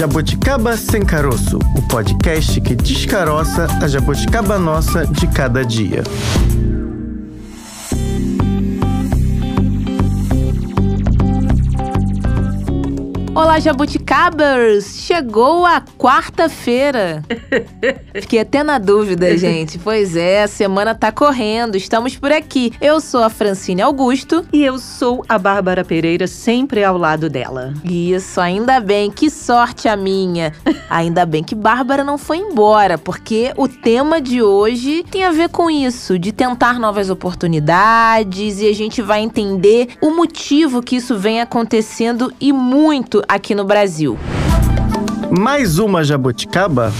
[0.00, 6.02] Jabuticaba Sem Caroço, o podcast que descaroça a jabuticaba nossa de cada dia.
[13.34, 13.60] Olá,
[14.10, 15.00] jabuticabers!
[15.00, 17.22] Chegou a quarta-feira.
[18.20, 19.78] Fiquei até na dúvida, gente.
[19.78, 22.72] Pois é, a semana tá correndo, estamos por aqui.
[22.80, 24.44] Eu sou a Francine Augusto.
[24.52, 27.72] E eu sou a Bárbara Pereira, sempre ao lado dela.
[27.84, 30.52] Isso, ainda bem, que sorte a minha.
[30.88, 35.48] Ainda bem que Bárbara não foi embora, porque o tema de hoje tem a ver
[35.50, 41.16] com isso, de tentar novas oportunidades e a gente vai entender o motivo que isso
[41.16, 43.99] vem acontecendo e muito aqui no Brasil.
[45.30, 46.92] Mais uma jabuticaba?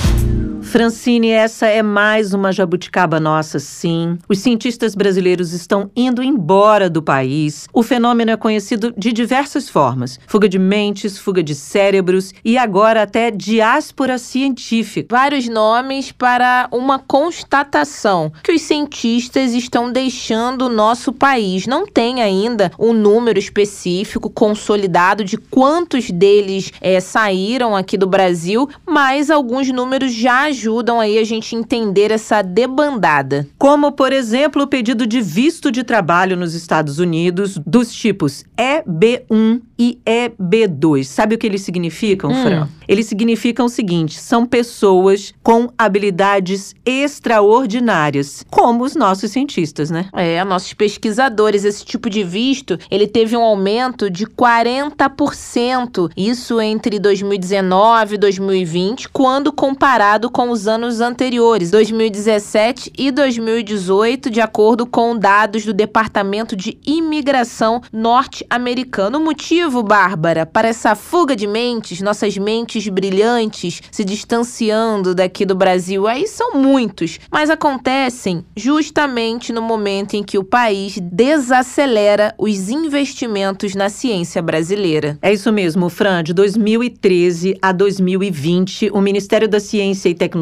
[0.70, 4.16] Francine, essa é mais uma jabuticaba nossa, sim.
[4.28, 7.66] Os cientistas brasileiros estão indo embora do país.
[7.72, 13.02] O fenômeno é conhecido de diversas formas: fuga de mentes, fuga de cérebros e agora
[13.02, 15.08] até diáspora científica.
[15.10, 21.66] Vários nomes para uma constatação que os cientistas estão deixando o nosso país.
[21.66, 28.68] Não tem ainda um número específico consolidado de quantos deles é, saíram aqui do Brasil,
[28.86, 33.48] mas alguns números já ajudam aí a gente entender essa debandada.
[33.56, 39.62] Como, por exemplo, o pedido de visto de trabalho nos Estados Unidos dos tipos EB1
[39.78, 41.04] e EB2.
[41.04, 42.42] Sabe o que eles significam, hum.
[42.42, 42.68] Fran?
[42.86, 50.08] Eles significam o seguinte: são pessoas com habilidades extraordinárias, como os nossos cientistas, né?
[50.12, 51.64] É, nossos pesquisadores.
[51.64, 56.10] Esse tipo de visto, ele teve um aumento de 40%.
[56.14, 64.40] Isso entre 2019 e 2020, quando comparado com os anos anteriores, 2017 e 2018, de
[64.40, 69.18] acordo com dados do Departamento de Imigração norte-americano.
[69.18, 75.44] O motivo motivo, Bárbara, para essa fuga de mentes, nossas mentes brilhantes se distanciando daqui
[75.44, 76.06] do Brasil?
[76.06, 83.74] Aí são muitos, mas acontecem justamente no momento em que o país desacelera os investimentos
[83.74, 85.18] na ciência brasileira.
[85.22, 86.22] É isso mesmo, Fran.
[86.22, 90.39] De 2013 a 2020, o Ministério da Ciência e Tecnologia,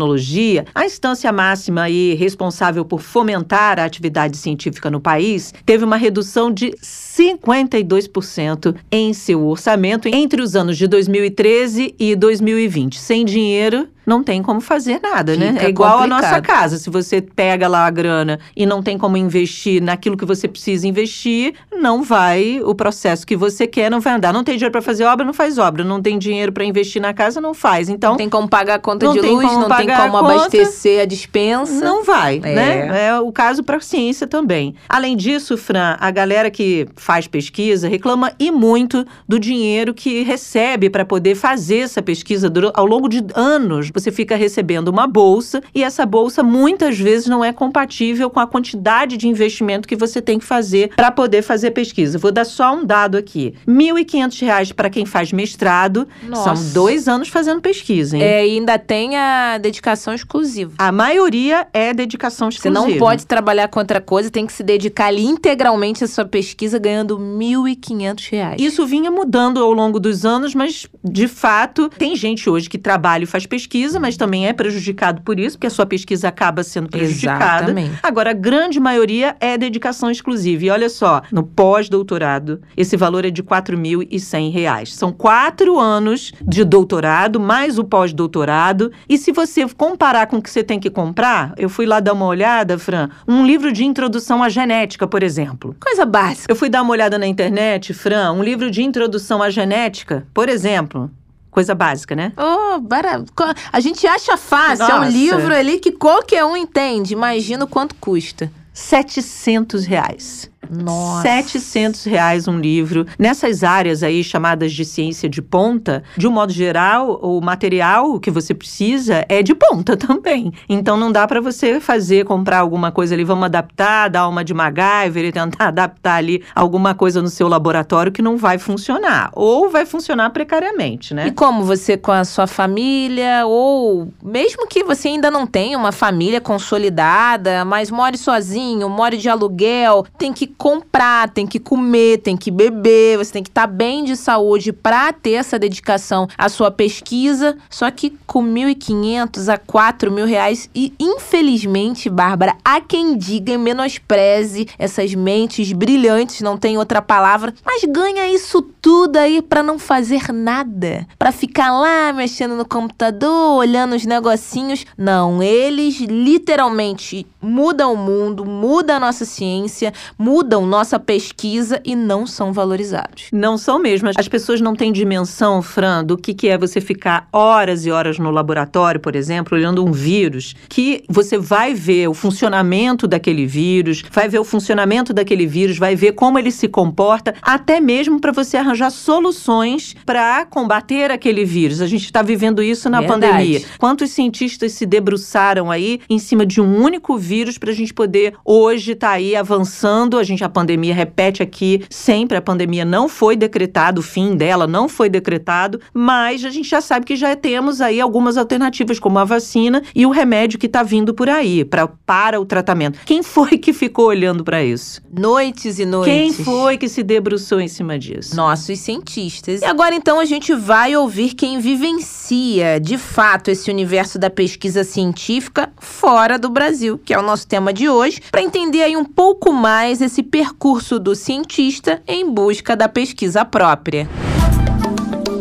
[0.75, 6.51] a instância máxima e responsável por fomentar a atividade científica no país, teve uma redução
[6.51, 12.99] de 52% em seu orçamento entre os anos de 2013 e 2020.
[12.99, 15.49] Sem dinheiro, não tem como fazer nada, né?
[15.49, 15.67] Fica né?
[15.67, 16.19] É igual complicado.
[16.19, 16.79] a nossa casa.
[16.79, 20.89] Se você pega lá a grana e não tem como investir naquilo que você precisa
[20.89, 24.33] investir, não vai, o processo que você quer não vai andar.
[24.33, 25.85] Não tem dinheiro para fazer obra, não faz obra.
[25.85, 27.91] Não tem dinheiro para investir na casa, não faz.
[27.91, 31.05] Então, não tem como pagar a conta de luz, não tem como a abastecer a
[31.05, 31.85] dispensa.
[31.85, 32.55] Não vai, é.
[32.55, 33.07] né?
[33.09, 34.75] É o caso para a ciência também.
[34.89, 40.89] Além disso, Fran, a galera que faz pesquisa reclama e muito do dinheiro que recebe
[40.89, 45.83] para poder fazer essa pesquisa ao longo de anos você fica recebendo uma bolsa e
[45.83, 50.39] essa bolsa muitas vezes não é compatível com a quantidade de investimento que você tem
[50.39, 52.19] que fazer para poder fazer pesquisa.
[52.19, 56.07] Vou dar só um dado aqui: R$ 1.500 para quem faz mestrado.
[56.23, 56.55] Nossa.
[56.55, 58.23] São dois anos fazendo pesquisa, hein?
[58.23, 60.73] É, e ainda tem a dedicação exclusiva.
[60.79, 62.81] A maioria é dedicação exclusiva.
[62.81, 66.25] Você não pode trabalhar com outra coisa, tem que se dedicar ali integralmente à sua
[66.25, 68.57] pesquisa, ganhando R$ 1.500.
[68.59, 73.25] Isso vinha mudando ao longo dos anos, mas de fato tem gente hoje que trabalha
[73.25, 76.63] e faz pesquisa pesquisa, mas também é prejudicado por isso, porque a sua pesquisa acaba
[76.63, 77.71] sendo prejudicada.
[77.71, 77.99] Exatamente.
[78.03, 80.65] Agora, a grande maioria é dedicação exclusiva.
[80.65, 84.87] E olha só, no pós-doutorado, esse valor é de R$ 4.100.
[84.87, 88.93] São quatro anos de doutorado, mais o pós-doutorado.
[89.09, 92.13] E se você comparar com o que você tem que comprar, eu fui lá dar
[92.13, 95.75] uma olhada, Fran, um livro de introdução à genética, por exemplo.
[95.81, 96.53] Coisa básica.
[96.53, 100.49] Eu fui dar uma olhada na internet, Fran, um livro de introdução à genética, por
[100.49, 101.11] exemplo,
[101.51, 102.33] coisa básica, né?
[102.37, 103.25] Oh, bara...
[103.73, 104.93] a gente acha fácil, Nossa.
[104.93, 107.13] é um livro ali que qualquer um entende.
[107.13, 108.51] Imagina o quanto custa.
[108.73, 110.51] 700 reais.
[110.71, 111.23] Nossa.
[111.23, 113.07] 700 reais um livro.
[113.19, 118.31] Nessas áreas aí chamadas de ciência de ponta, de um modo geral, o material que
[118.31, 120.53] você precisa é de ponta também.
[120.69, 124.55] Então não dá para você fazer, comprar alguma coisa ali, vamos adaptar, dar uma de
[124.55, 129.31] MacGyver e tentar adaptar ali alguma coisa no seu laboratório que não vai funcionar.
[129.35, 131.29] Ou vai funcionar precariamente, né?
[131.29, 135.93] E como você com a sua família, ou mesmo que você ainda não tenha uma
[135.93, 142.37] família consolidada, mas more sozinho, more de aluguel, tem que comprar, tem que comer, tem
[142.37, 146.49] que beber, você tem que estar tá bem de saúde para ter essa dedicação à
[146.49, 147.57] sua pesquisa.
[147.71, 153.59] Só que com 1.500 a 4 mil reais e infelizmente, Bárbara, há quem diga e
[153.59, 159.79] menospreze essas mentes brilhantes, não tem outra palavra, mas ganha isso tudo aí para não
[159.79, 164.85] fazer nada, para ficar lá mexendo no computador, olhando os negocinhos.
[164.97, 169.93] Não, eles literalmente mudam o mundo, mudam a nossa ciência,
[170.39, 173.25] mudam nossa pesquisa e não são valorizados.
[173.33, 174.09] Não são mesmo.
[174.17, 178.21] As pessoas não têm dimensão, Fran, do que, que é você ficar horas e horas
[178.21, 184.05] no laboratório, por exemplo, olhando um vírus, que você vai ver o funcionamento daquele vírus,
[184.13, 188.31] vai ver o funcionamento daquele vírus, vai ver como ele se comporta, até mesmo para
[188.31, 191.81] você arranjar soluções para combater aquele vírus.
[191.81, 193.21] A gente está vivendo isso na Verdade.
[193.21, 193.63] pandemia.
[193.77, 198.35] Quantos cientistas se debruçaram aí em cima de um único vírus para a gente poder
[198.45, 200.17] hoje estar tá aí avançando?
[200.29, 204.67] A gente a pandemia repete aqui sempre a pandemia não foi decretado, o fim dela
[204.67, 209.19] não foi decretado, mas a gente já sabe que já temos aí algumas alternativas como
[209.19, 212.99] a vacina e o remédio que está vindo por aí pra, para o tratamento.
[213.07, 215.01] Quem foi que ficou olhando para isso?
[215.11, 216.37] Noites e noites.
[216.37, 218.37] Quem foi que se debruçou em cima disso?
[218.37, 219.63] Nossos cientistas.
[219.63, 224.85] E agora então a gente vai ouvir quem vivencia de fato esse universo da pesquisa
[224.85, 229.05] científica fora do Brasil, que é o nosso tema de hoje, para entender aí um
[229.05, 234.09] pouco mais esse percurso do cientista em busca da pesquisa própria.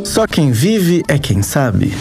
[0.04, 1.94] Só quem vive é quem sabe.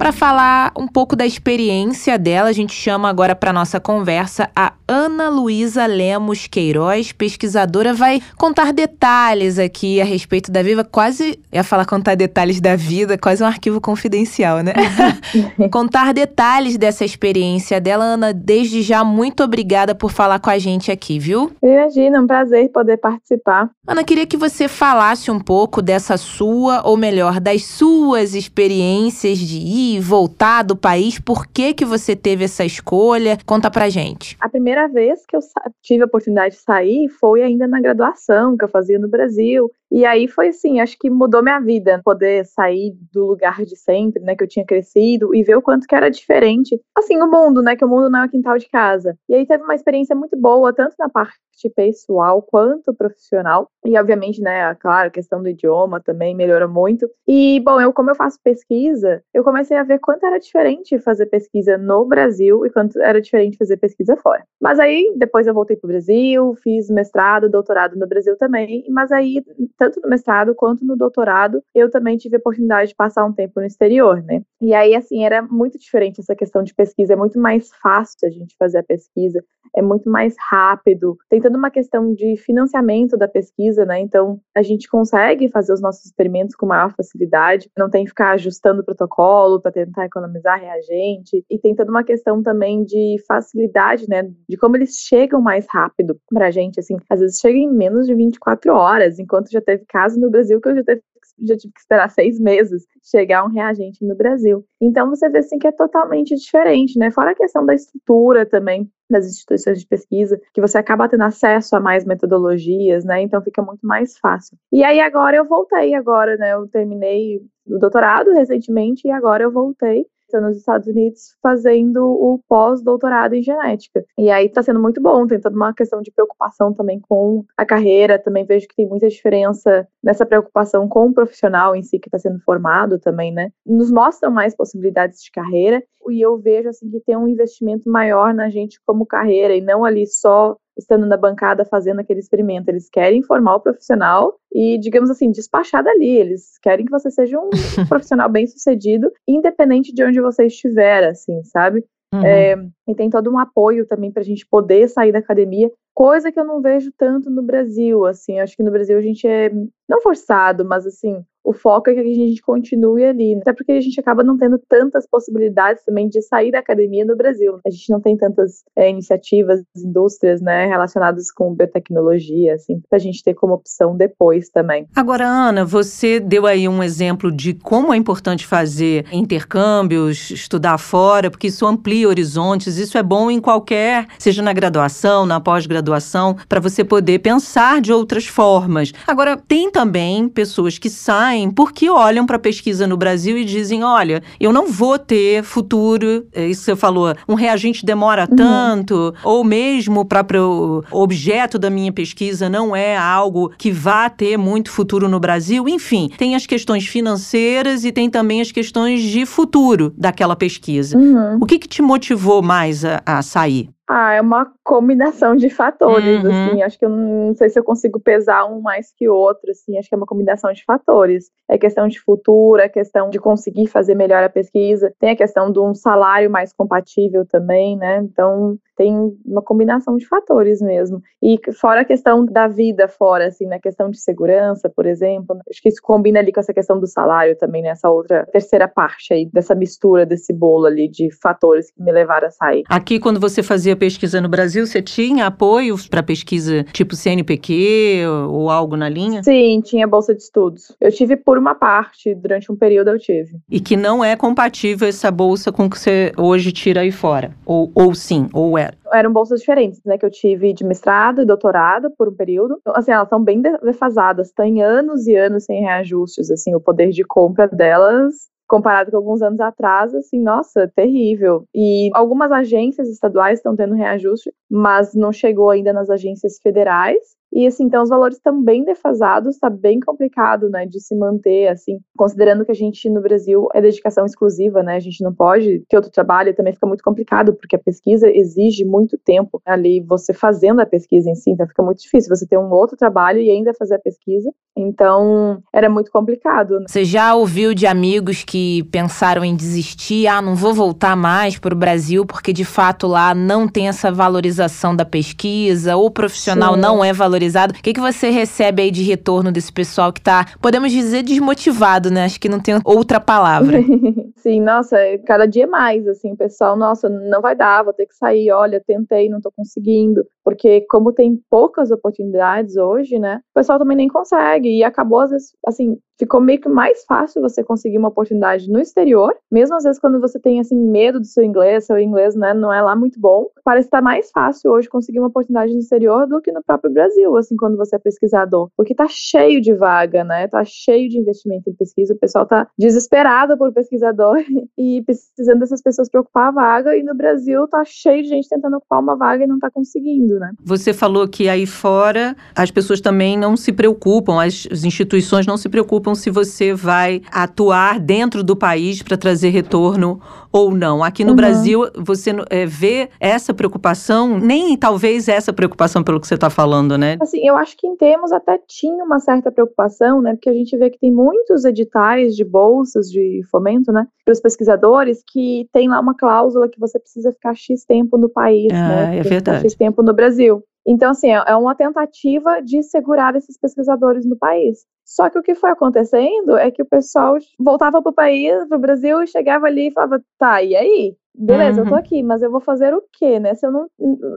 [0.00, 4.72] Para falar um pouco da experiência dela, a gente chama agora para nossa conversa a
[4.88, 11.62] Ana Luísa Lemos Queiroz, pesquisadora, vai contar detalhes aqui a respeito da Viva, quase ia
[11.62, 14.72] falar contar detalhes da vida, quase um arquivo confidencial, né?
[15.70, 20.90] contar detalhes dessa experiência dela, Ana, desde já muito obrigada por falar com a gente
[20.90, 21.52] aqui, viu?
[21.62, 23.68] Imagina, é um prazer poder participar.
[23.86, 29.58] Ana, queria que você falasse um pouco dessa sua, ou melhor, das suas experiências de
[29.58, 31.18] ir voltar do país?
[31.18, 33.38] Por que que você teve essa escolha?
[33.46, 34.36] Conta pra gente.
[34.40, 35.40] A primeira vez que eu
[35.82, 39.70] tive a oportunidade de sair foi ainda na graduação que eu fazia no Brasil.
[39.90, 44.22] E aí foi assim, acho que mudou minha vida, poder sair do lugar de sempre,
[44.22, 46.80] né, que eu tinha crescido e ver o quanto que era diferente.
[46.96, 49.16] Assim, o mundo, né, que o mundo não é o quintal de casa.
[49.28, 51.38] E aí teve uma experiência muito boa, tanto na parte
[51.74, 53.68] pessoal quanto profissional.
[53.84, 57.08] E obviamente, né, claro, a questão do idioma também melhorou muito.
[57.26, 61.26] E bom, eu como eu faço pesquisa, eu comecei a ver quanto era diferente fazer
[61.26, 64.44] pesquisa no Brasil e quanto era diferente fazer pesquisa fora.
[64.60, 69.10] Mas aí depois eu voltei para o Brasil, fiz mestrado, doutorado no Brasil também, mas
[69.12, 69.42] aí
[69.80, 73.60] tanto no mestrado quanto no doutorado, eu também tive a oportunidade de passar um tempo
[73.60, 74.42] no exterior, né?
[74.60, 78.30] E aí, assim, era muito diferente essa questão de pesquisa, é muito mais fácil a
[78.30, 79.42] gente fazer a pesquisa,
[79.74, 81.16] é muito mais rápido.
[81.30, 84.00] Tem toda uma questão de financiamento da pesquisa, né?
[84.00, 88.32] Então, a gente consegue fazer os nossos experimentos com maior facilidade, não tem que ficar
[88.32, 94.06] ajustando o protocolo para tentar economizar reagente, e tem toda uma questão também de facilidade,
[94.08, 94.30] né?
[94.46, 98.06] De como eles chegam mais rápido para a gente, assim, às vezes chegam em menos
[98.06, 101.02] de 24 horas, enquanto já teve caso no Brasil que eu já, teve,
[101.46, 104.64] já tive que esperar seis meses chegar um reagente no Brasil.
[104.80, 107.10] Então você vê assim que é totalmente diferente, né?
[107.10, 111.74] Fora a questão da estrutura também das instituições de pesquisa, que você acaba tendo acesso
[111.74, 113.22] a mais metodologias, né?
[113.22, 114.56] Então fica muito mais fácil.
[114.72, 116.52] E aí agora eu voltei agora, né?
[116.52, 120.06] Eu terminei o doutorado recentemente e agora eu voltei
[120.38, 124.04] nos Estados Unidos fazendo o pós-doutorado em genética.
[124.18, 127.64] E aí está sendo muito bom, tem toda uma questão de preocupação também com a
[127.64, 132.08] carreira, também vejo que tem muita diferença nessa preocupação com o profissional em si que
[132.08, 133.50] está sendo formado também, né?
[133.64, 138.34] Nos mostram mais possibilidades de carreira e eu vejo assim que tem um investimento maior
[138.34, 142.68] na gente como carreira e não ali só estando na bancada fazendo aquele experimento.
[142.68, 146.16] Eles querem formar o profissional e, digamos assim, despachar dali.
[146.16, 147.50] Eles querem que você seja um
[147.88, 151.84] profissional bem sucedido, independente de onde você estiver, assim, sabe?
[152.12, 152.24] Uhum.
[152.24, 152.56] É,
[152.88, 155.70] e tem todo um apoio também para a gente poder sair da academia,
[156.00, 159.26] coisa que eu não vejo tanto no Brasil, assim, acho que no Brasil a gente
[159.26, 159.50] é
[159.86, 163.80] não forçado, mas assim, o foco é que a gente continue ali, até porque a
[163.80, 167.58] gente acaba não tendo tantas possibilidades também de sair da academia no Brasil.
[167.66, 173.22] A gente não tem tantas é, iniciativas, indústrias, né, relacionadas com biotecnologia, assim, a gente
[173.22, 174.86] ter como opção depois também.
[174.94, 181.30] Agora, Ana, você deu aí um exemplo de como é importante fazer intercâmbios, estudar fora,
[181.30, 186.36] porque isso amplia horizontes, isso é bom em qualquer, seja na graduação, na pós-graduação, graduação
[186.48, 188.92] para você poder pensar de outras formas.
[189.06, 193.82] Agora, tem também pessoas que saem porque olham para a pesquisa no Brasil e dizem:
[193.82, 198.36] olha, eu não vou ter futuro, é isso você falou, um reagente demora uhum.
[198.36, 200.06] tanto, ou mesmo
[200.42, 205.68] o objeto da minha pesquisa não é algo que vá ter muito futuro no Brasil.
[205.68, 210.96] Enfim, tem as questões financeiras e tem também as questões de futuro daquela pesquisa.
[210.96, 211.38] Uhum.
[211.40, 213.70] O que, que te motivou mais a, a sair?
[213.92, 216.30] Ah, é uma combinação de fatores, uhum.
[216.30, 216.62] assim.
[216.62, 219.76] Acho que eu não, sei se eu consigo pesar um mais que o outro, assim.
[219.76, 221.28] Acho que é uma combinação de fatores.
[221.50, 224.94] É questão de futuro, é questão de conseguir fazer melhor a pesquisa.
[225.00, 227.98] Tem a questão de um salário mais compatível também, né?
[228.04, 231.02] Então, tem uma combinação de fatores mesmo.
[231.22, 235.36] E fora a questão da vida fora, assim, na questão de segurança, por exemplo.
[235.50, 237.94] Acho que isso combina ali com essa questão do salário também, nessa né?
[237.94, 242.30] outra terceira parte aí, dessa mistura desse bolo ali de fatores que me levaram a
[242.30, 242.62] sair.
[242.70, 248.48] Aqui, quando você fazia pesquisa no Brasil, você tinha apoio para pesquisa tipo CNPq ou
[248.48, 249.22] algo na linha?
[249.22, 250.74] Sim, tinha bolsa de estudos.
[250.80, 253.38] Eu tive por uma parte, durante um período eu tive.
[253.50, 257.36] E que não é compatível essa bolsa com o que você hoje tira aí fora?
[257.44, 258.98] Ou, ou sim, ou era?
[258.98, 259.98] Eram bolsas diferentes, né?
[259.98, 262.56] Que eu tive de mestrado e doutorado por um período.
[262.60, 264.32] Então, assim, elas são bem defasadas.
[264.32, 269.22] Tem anos e anos sem reajustes, assim, o poder de compra delas comparado com alguns
[269.22, 271.44] anos atrás, assim, nossa, terrível.
[271.54, 276.98] E algumas agências estaduais estão tendo reajuste, mas não chegou ainda nas agências federais.
[277.32, 281.48] E assim, então os valores estão bem defasados, está bem complicado, né, de se manter,
[281.48, 285.62] assim, considerando que a gente no Brasil é dedicação exclusiva, né, a gente não pode
[285.68, 290.12] ter outro trabalho, também fica muito complicado, porque a pesquisa exige muito tempo ali, você
[290.12, 293.30] fazendo a pesquisa em si, então fica muito difícil você ter um outro trabalho e
[293.30, 296.58] ainda fazer a pesquisa, então era muito complicado.
[296.58, 296.66] Né?
[296.68, 301.54] Você já ouviu de amigos que pensaram em desistir, ah, não vou voltar mais para
[301.54, 306.54] o Brasil, porque de fato lá não tem essa valorização da pesquisa, ou o profissional
[306.54, 306.60] Sim.
[306.60, 307.52] não é valorizado valorizado.
[307.52, 311.90] O que, que você recebe aí de retorno desse pessoal que tá, podemos dizer, desmotivado,
[311.90, 312.04] né?
[312.04, 313.58] Acho que não tem outra palavra.
[314.16, 317.86] Sim, nossa, é cada dia mais, assim, o pessoal, nossa, não vai dar, vou ter
[317.86, 320.04] que sair, olha, tentei, não tô conseguindo.
[320.24, 324.48] Porque como tem poucas oportunidades hoje, né, o pessoal também nem consegue.
[324.48, 328.58] E acabou, às vezes, assim, ficou meio que mais fácil você conseguir uma oportunidade no
[328.58, 332.32] exterior, mesmo às vezes quando você tem assim medo do seu inglês, seu inglês né,
[332.32, 336.06] não é lá muito bom, parece estar mais fácil hoje conseguir uma oportunidade no exterior
[336.06, 340.02] do que no próprio Brasil, assim, quando você é pesquisador, porque tá cheio de vaga,
[340.02, 340.26] né?
[340.26, 344.16] Tá cheio de investimento em pesquisa, o pessoal tá desesperado por pesquisador
[344.56, 348.28] e precisando dessas pessoas para ocupar a vaga e no Brasil tá cheio de gente
[348.28, 350.30] tentando ocupar uma vaga e não tá conseguindo, né?
[350.44, 355.48] Você falou que aí fora as pessoas também não se preocupam, as instituições não se
[355.48, 360.00] preocupam se você vai atuar dentro do país para trazer retorno
[360.32, 360.82] ou não.
[360.82, 361.16] Aqui no uhum.
[361.16, 366.78] Brasil, você é, vê essa preocupação, nem talvez essa preocupação pelo que você está falando,
[366.78, 366.96] né?
[367.00, 370.12] Assim, eu acho que em termos até tinha uma certa preocupação, né?
[370.12, 373.86] Porque a gente vê que tem muitos editais de bolsas de fomento, né?
[374.04, 378.08] Para os pesquisadores que tem lá uma cláusula que você precisa ficar X tempo no
[378.08, 378.98] país, ah, né?
[378.98, 379.42] É verdade.
[379.42, 380.42] X tempo no Brasil.
[380.66, 384.64] Então, assim, é, é uma tentativa de segurar esses pesquisadores no país.
[384.84, 388.56] Só que o que foi acontecendo é que o pessoal voltava para o país, para
[388.56, 390.96] o Brasil, e chegava ali e falava, tá, e aí?
[391.20, 391.66] Beleza, uhum.
[391.66, 391.80] eu tô uhum.
[391.80, 393.34] aqui, mas eu vou fazer o quê, né?
[393.34, 393.66] Se eu não,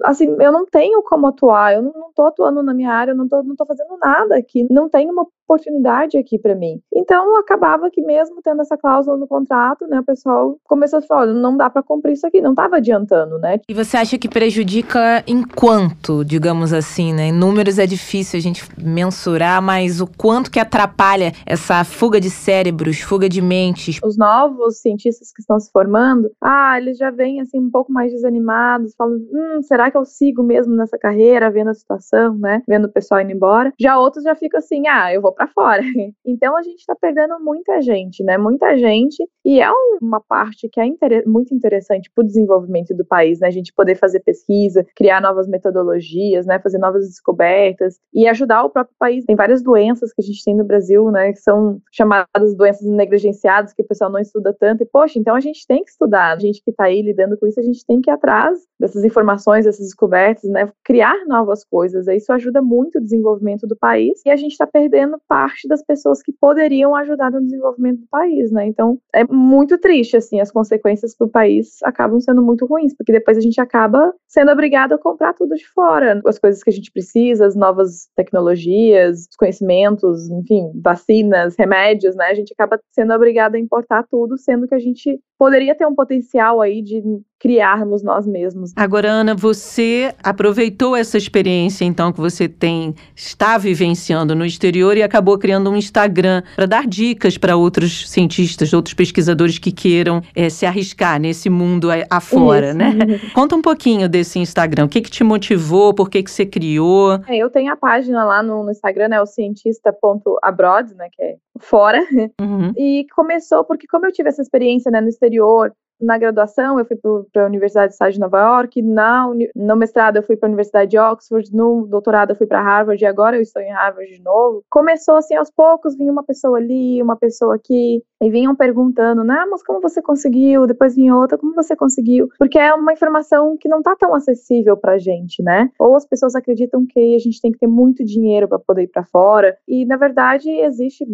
[0.04, 3.16] assim, eu não tenho como atuar, eu não, não tô atuando na minha área, eu
[3.16, 6.80] não tô, não tô fazendo nada aqui, não tem uma oportunidade aqui para mim.
[6.94, 11.22] Então, acabava que mesmo tendo essa cláusula no contrato, né, o pessoal começou a falar,
[11.22, 13.60] olha, não dá para cumprir isso aqui, não tava adiantando, né?
[13.68, 17.28] E você acha que prejudica em quanto, digamos assim, né?
[17.28, 22.30] Em números é difícil a gente mensurar, mas o quanto que atrapalha essa fuga de
[22.30, 24.00] cérebros, fuga de mentes?
[24.04, 28.12] Os novos cientistas que estão se formando, ah, eles já vêm assim um pouco mais
[28.12, 32.62] desanimados, falam, hum, será que eu sigo mesmo nessa carreira, vendo a situação, né?
[32.68, 33.72] Vendo o pessoal indo embora.
[33.80, 35.82] Já outros já ficam assim, ah, eu vou para fora.
[36.26, 38.38] Então a gente está perdendo muita gente, né?
[38.38, 39.70] Muita gente e é
[40.02, 43.48] uma parte que é inter muito interessante para o desenvolvimento do país, né?
[43.48, 46.60] A gente poder fazer pesquisa, criar novas metodologias, né?
[46.60, 49.26] Fazer novas descobertas e ajudar o próprio país.
[49.26, 51.32] Tem várias doenças que a gente tem no Brasil, né?
[51.34, 54.84] Que são chamadas doenças negligenciadas que o pessoal não estuda tanto.
[54.84, 56.34] E poxa, então a gente tem que estudar.
[56.34, 59.04] A gente que está aí lidando com isso, a gente tem que ir atrás dessas
[59.04, 60.70] informações, dessas descobertas, né?
[60.84, 62.08] Criar novas coisas.
[62.08, 66.22] Isso ajuda muito o desenvolvimento do país e a gente está perdendo parte das pessoas
[66.22, 68.68] que poderiam ajudar no desenvolvimento do país, né?
[68.68, 73.12] Então é muito triste, assim, as consequências para o país acabam sendo muito ruins, porque
[73.12, 76.74] depois a gente acaba sendo obrigado a comprar tudo de fora, as coisas que a
[76.74, 82.26] gente precisa, as novas tecnologias, os conhecimentos, enfim, vacinas, remédios, né?
[82.26, 85.96] A gente acaba sendo obrigado a importar tudo, sendo que a gente poderia ter um
[85.96, 87.04] potencial aí de
[87.44, 88.72] criarmos nós mesmos.
[88.74, 95.04] Agora, Ana, você aproveitou essa experiência, então, que você tem, está vivenciando no exterior e
[95.04, 100.50] acabou criando um Instagram para dar dicas para outros cientistas, outros pesquisadores que queiram é,
[100.50, 102.78] se arriscar nesse mundo afora, Isso.
[102.78, 102.94] né?
[103.36, 104.86] Conta um pouquinho desse Instagram.
[104.86, 105.94] O que, que te motivou?
[105.94, 107.20] Por que, que você criou?
[107.28, 109.22] É, eu tenho a página lá no, no Instagram, né?
[109.22, 111.10] O cientista.abroad, né?
[111.12, 112.00] Que é fora.
[112.40, 112.72] Uhum.
[112.78, 115.74] E começou porque, como eu tive essa experiência né, no exterior,
[116.04, 116.98] na graduação eu fui
[117.32, 120.52] para a Universidade de Estado de Nova York, na, no mestrado eu fui para a
[120.52, 124.12] Universidade de Oxford, no doutorado eu fui para Harvard e agora eu estou em Harvard
[124.12, 124.64] de novo.
[124.70, 129.46] Começou assim aos poucos, vinha uma pessoa ali, uma pessoa aqui, e vinham perguntando, né,
[129.50, 130.68] mas como você conseguiu?
[130.68, 132.30] Depois vinha outra, como você conseguiu?
[132.38, 135.70] Porque é uma informação que não está tão acessível para gente, né?
[135.80, 138.88] Ou as pessoas acreditam que a gente tem que ter muito dinheiro para poder ir
[138.88, 141.06] para fora, e na verdade existe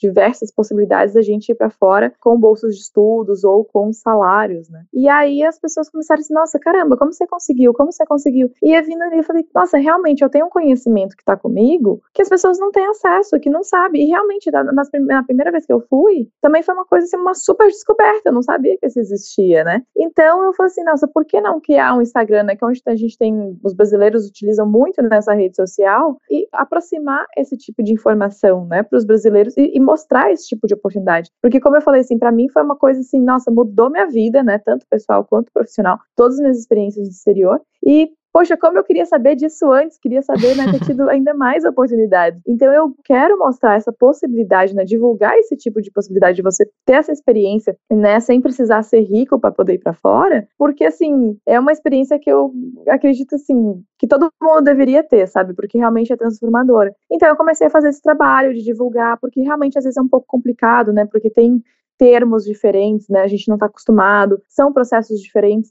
[0.00, 4.68] diversas possibilidades da gente ir para fora com bolsas de estudos ou com salário salários,
[4.68, 4.84] né?
[4.92, 7.72] E aí as pessoas começaram assim, nossa, caramba, como você conseguiu?
[7.72, 8.50] Como você conseguiu?
[8.62, 12.02] E eu vindo ali, eu falei, nossa, realmente eu tenho um conhecimento que tá comigo
[12.12, 14.04] que as pessoas não têm acesso, que não sabem.
[14.04, 17.34] E realmente, na, na primeira vez que eu fui, também foi uma coisa assim, uma
[17.34, 19.82] super descoberta, eu não sabia que isso existia, né?
[19.96, 22.56] Então eu falei assim, nossa, por que não criar um Instagram, né?
[22.56, 27.24] Que é onde a gente tem, os brasileiros utilizam muito nessa rede social, e aproximar
[27.36, 31.30] esse tipo de informação, né, para os brasileiros e, e mostrar esse tipo de oportunidade.
[31.40, 34.17] Porque, como eu falei assim, para mim foi uma coisa assim, nossa, mudou minha vida,
[34.42, 37.60] né, tanto pessoal quanto profissional, todas as minhas experiências no exterior.
[37.84, 41.64] E poxa, como eu queria saber disso antes, queria saber, né, ter tido ainda mais
[41.64, 42.40] oportunidades.
[42.46, 46.94] Então eu quero mostrar essa possibilidade, né, divulgar esse tipo de possibilidade de você ter
[46.94, 51.58] essa experiência, né, sem precisar ser rico para poder ir para fora, porque assim, é
[51.58, 52.52] uma experiência que eu
[52.88, 55.54] acredito assim, que todo mundo deveria ter, sabe?
[55.54, 56.94] Porque realmente é transformadora.
[57.10, 60.08] Então eu comecei a fazer esse trabalho de divulgar, porque realmente às vezes é um
[60.08, 61.04] pouco complicado, né?
[61.06, 61.60] Porque tem
[61.98, 63.22] termos diferentes, né?
[63.22, 65.68] A gente não está acostumado, são processos diferentes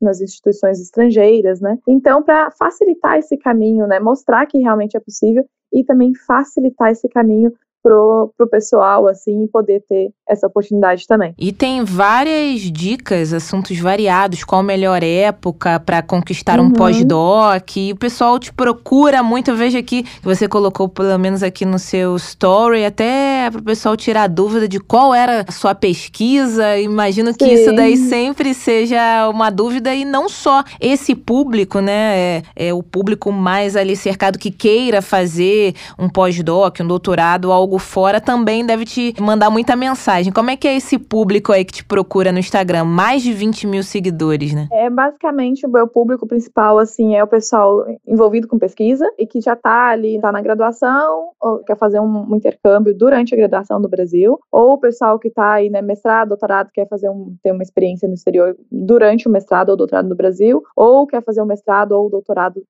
[0.00, 1.78] nas, instituições estrangeiras, né?
[1.86, 4.00] Então, para facilitar esse caminho, né?
[4.00, 7.52] Mostrar que realmente é possível e também facilitar esse caminho
[7.82, 11.34] pro, pro pessoal, assim, poder ter essa oportunidade também.
[11.38, 16.66] E tem várias dicas, assuntos variados, qual a melhor época para conquistar uhum.
[16.66, 17.76] um pós-doc.
[17.76, 19.50] E o pessoal te procura muito.
[19.50, 23.64] Eu vejo aqui que você colocou, pelo menos aqui no seu story, até para o
[23.64, 26.78] pessoal tirar dúvida de qual era a sua pesquisa.
[26.78, 27.54] Imagino que Sim.
[27.54, 32.16] isso daí sempre seja uma dúvida, e não só esse público, né?
[32.16, 37.69] É, é o público mais ali cercado que queira fazer um pós-doc, um doutorado, algo
[37.78, 40.32] fora, também deve te mandar muita mensagem.
[40.32, 42.84] Como é que é esse público aí que te procura no Instagram?
[42.84, 44.68] Mais de 20 mil seguidores, né?
[44.72, 49.40] É basicamente o meu público principal, assim, é o pessoal envolvido com pesquisa e que
[49.40, 53.78] já tá ali, tá na graduação, ou quer fazer um, um intercâmbio durante a graduação
[53.78, 57.52] no Brasil, ou o pessoal que tá aí, né, mestrado, doutorado, quer fazer um, ter
[57.52, 61.46] uma experiência no exterior durante o mestrado ou doutorado no Brasil, ou quer fazer um
[61.46, 62.62] mestrado ou doutorado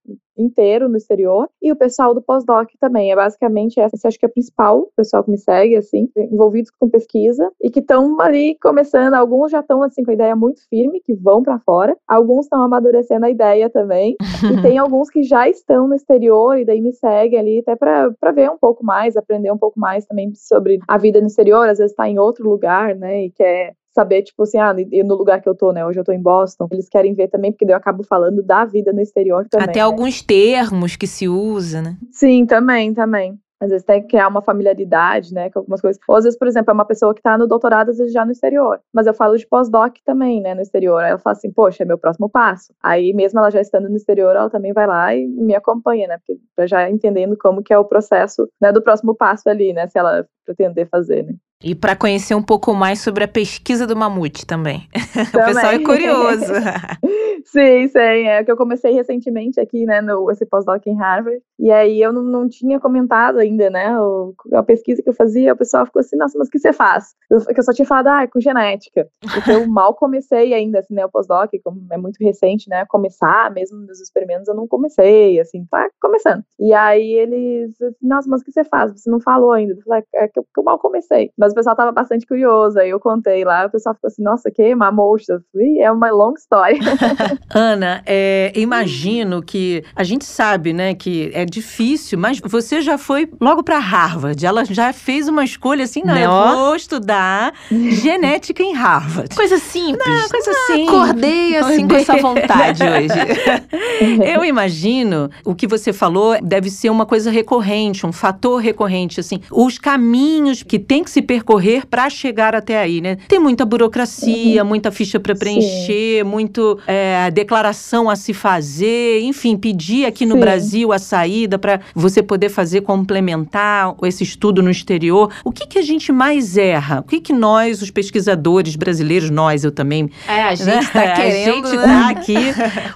[0.42, 3.12] inteiro no exterior, e o pessoal do pós-doc também.
[3.12, 6.70] É basicamente essa, acho que é a principal, o pessoal que me segue, assim, envolvidos
[6.70, 9.14] com pesquisa e que estão ali começando.
[9.14, 12.62] Alguns já estão, assim, com a ideia muito firme, que vão para fora, alguns estão
[12.62, 14.20] amadurecendo a ideia também, e
[14.74, 18.50] tem alguns que já estão no exterior e daí me seguem ali até para ver
[18.50, 21.92] um pouco mais, aprender um pouco mais também sobre a vida no exterior, às vezes
[21.92, 24.74] está em outro lugar, né, e quer saber, tipo assim, ah,
[25.04, 25.84] no lugar que eu tô, né?
[25.84, 26.68] Hoje eu tô em Boston.
[26.70, 29.68] Eles querem ver também, porque daí eu acabo falando da vida no exterior também.
[29.68, 29.84] Até né?
[29.84, 31.96] alguns termos que se usa, né?
[32.10, 33.38] Sim, também, também.
[33.60, 36.00] Às vezes tem que criar uma familiaridade, né, com algumas coisas.
[36.08, 38.24] Ou às vezes, por exemplo, é uma pessoa que tá no doutorado, às vezes já
[38.24, 38.80] no exterior.
[38.90, 41.02] Mas eu falo de pós-doc também, né, no exterior.
[41.02, 42.72] Aí ela fala assim, poxa, é meu próximo passo.
[42.82, 46.18] Aí, mesmo ela já estando no exterior, ela também vai lá e me acompanha, né,
[46.18, 49.98] porque já entendendo como que é o processo, né, do próximo passo ali, né, se
[49.98, 51.34] ela pretender fazer, né.
[51.62, 54.88] E para conhecer um pouco mais sobre a pesquisa do mamute também.
[54.92, 55.28] também.
[55.28, 56.52] o pessoal é curioso.
[57.44, 57.98] sim, sim.
[57.98, 61.40] É que eu comecei recentemente aqui, né, no esse pós-doc em Harvard.
[61.58, 65.52] E aí eu não, não tinha comentado ainda, né, o, a pesquisa que eu fazia.
[65.52, 67.14] O pessoal ficou assim, nossa, mas o que você faz?
[67.30, 69.08] Eu, eu só tinha falado, ah, é com genética.
[69.20, 73.50] Porque eu mal comecei ainda, assim, né, o pós-doc, como é muito recente, né, começar
[73.52, 76.42] mesmo meus experimentos, eu não comecei, assim, tá começando.
[76.58, 78.92] E aí eles, nossa, mas o que você faz?
[78.92, 79.74] Você não falou ainda.
[79.74, 81.30] Eu falei, é que eu, que eu mal comecei.
[81.38, 84.50] Mas o pessoal tava bastante curioso, aí eu contei lá, o pessoal ficou assim, nossa,
[84.50, 85.42] que mamostra?
[85.78, 86.78] É uma longa história.
[87.48, 93.28] Ana, é, imagino que a gente sabe, né, que é difícil, mas você já foi
[93.40, 94.44] logo para Harvard.
[94.44, 96.20] Ela já fez uma escolha assim, não, não.
[96.20, 99.34] eu vou estudar genética em Harvard.
[99.34, 100.06] Coisa simples.
[100.06, 100.88] Não, coisa simples.
[100.88, 104.22] Acordei assim com essa vontade hoje.
[104.24, 109.40] eu imagino, o que você falou deve ser uma coisa recorrente, um fator recorrente, assim,
[109.50, 113.16] os caminhos que tem que se percorrer para chegar até aí, né?
[113.28, 114.68] Tem muita burocracia, uhum.
[114.68, 116.24] muita ficha para preencher, Sim.
[116.24, 120.40] muito é, declaração a se fazer, enfim, pedir aqui no Sim.
[120.40, 125.30] Brasil a saída para você poder fazer complementar esse estudo no exterior.
[125.44, 127.00] O que, que a gente mais erra?
[127.00, 130.08] O que, que nós, os pesquisadores brasileiros, nós, eu também.
[130.26, 131.14] É, a gente está né?
[131.14, 131.66] querendo.
[131.66, 132.36] A gente tá aqui.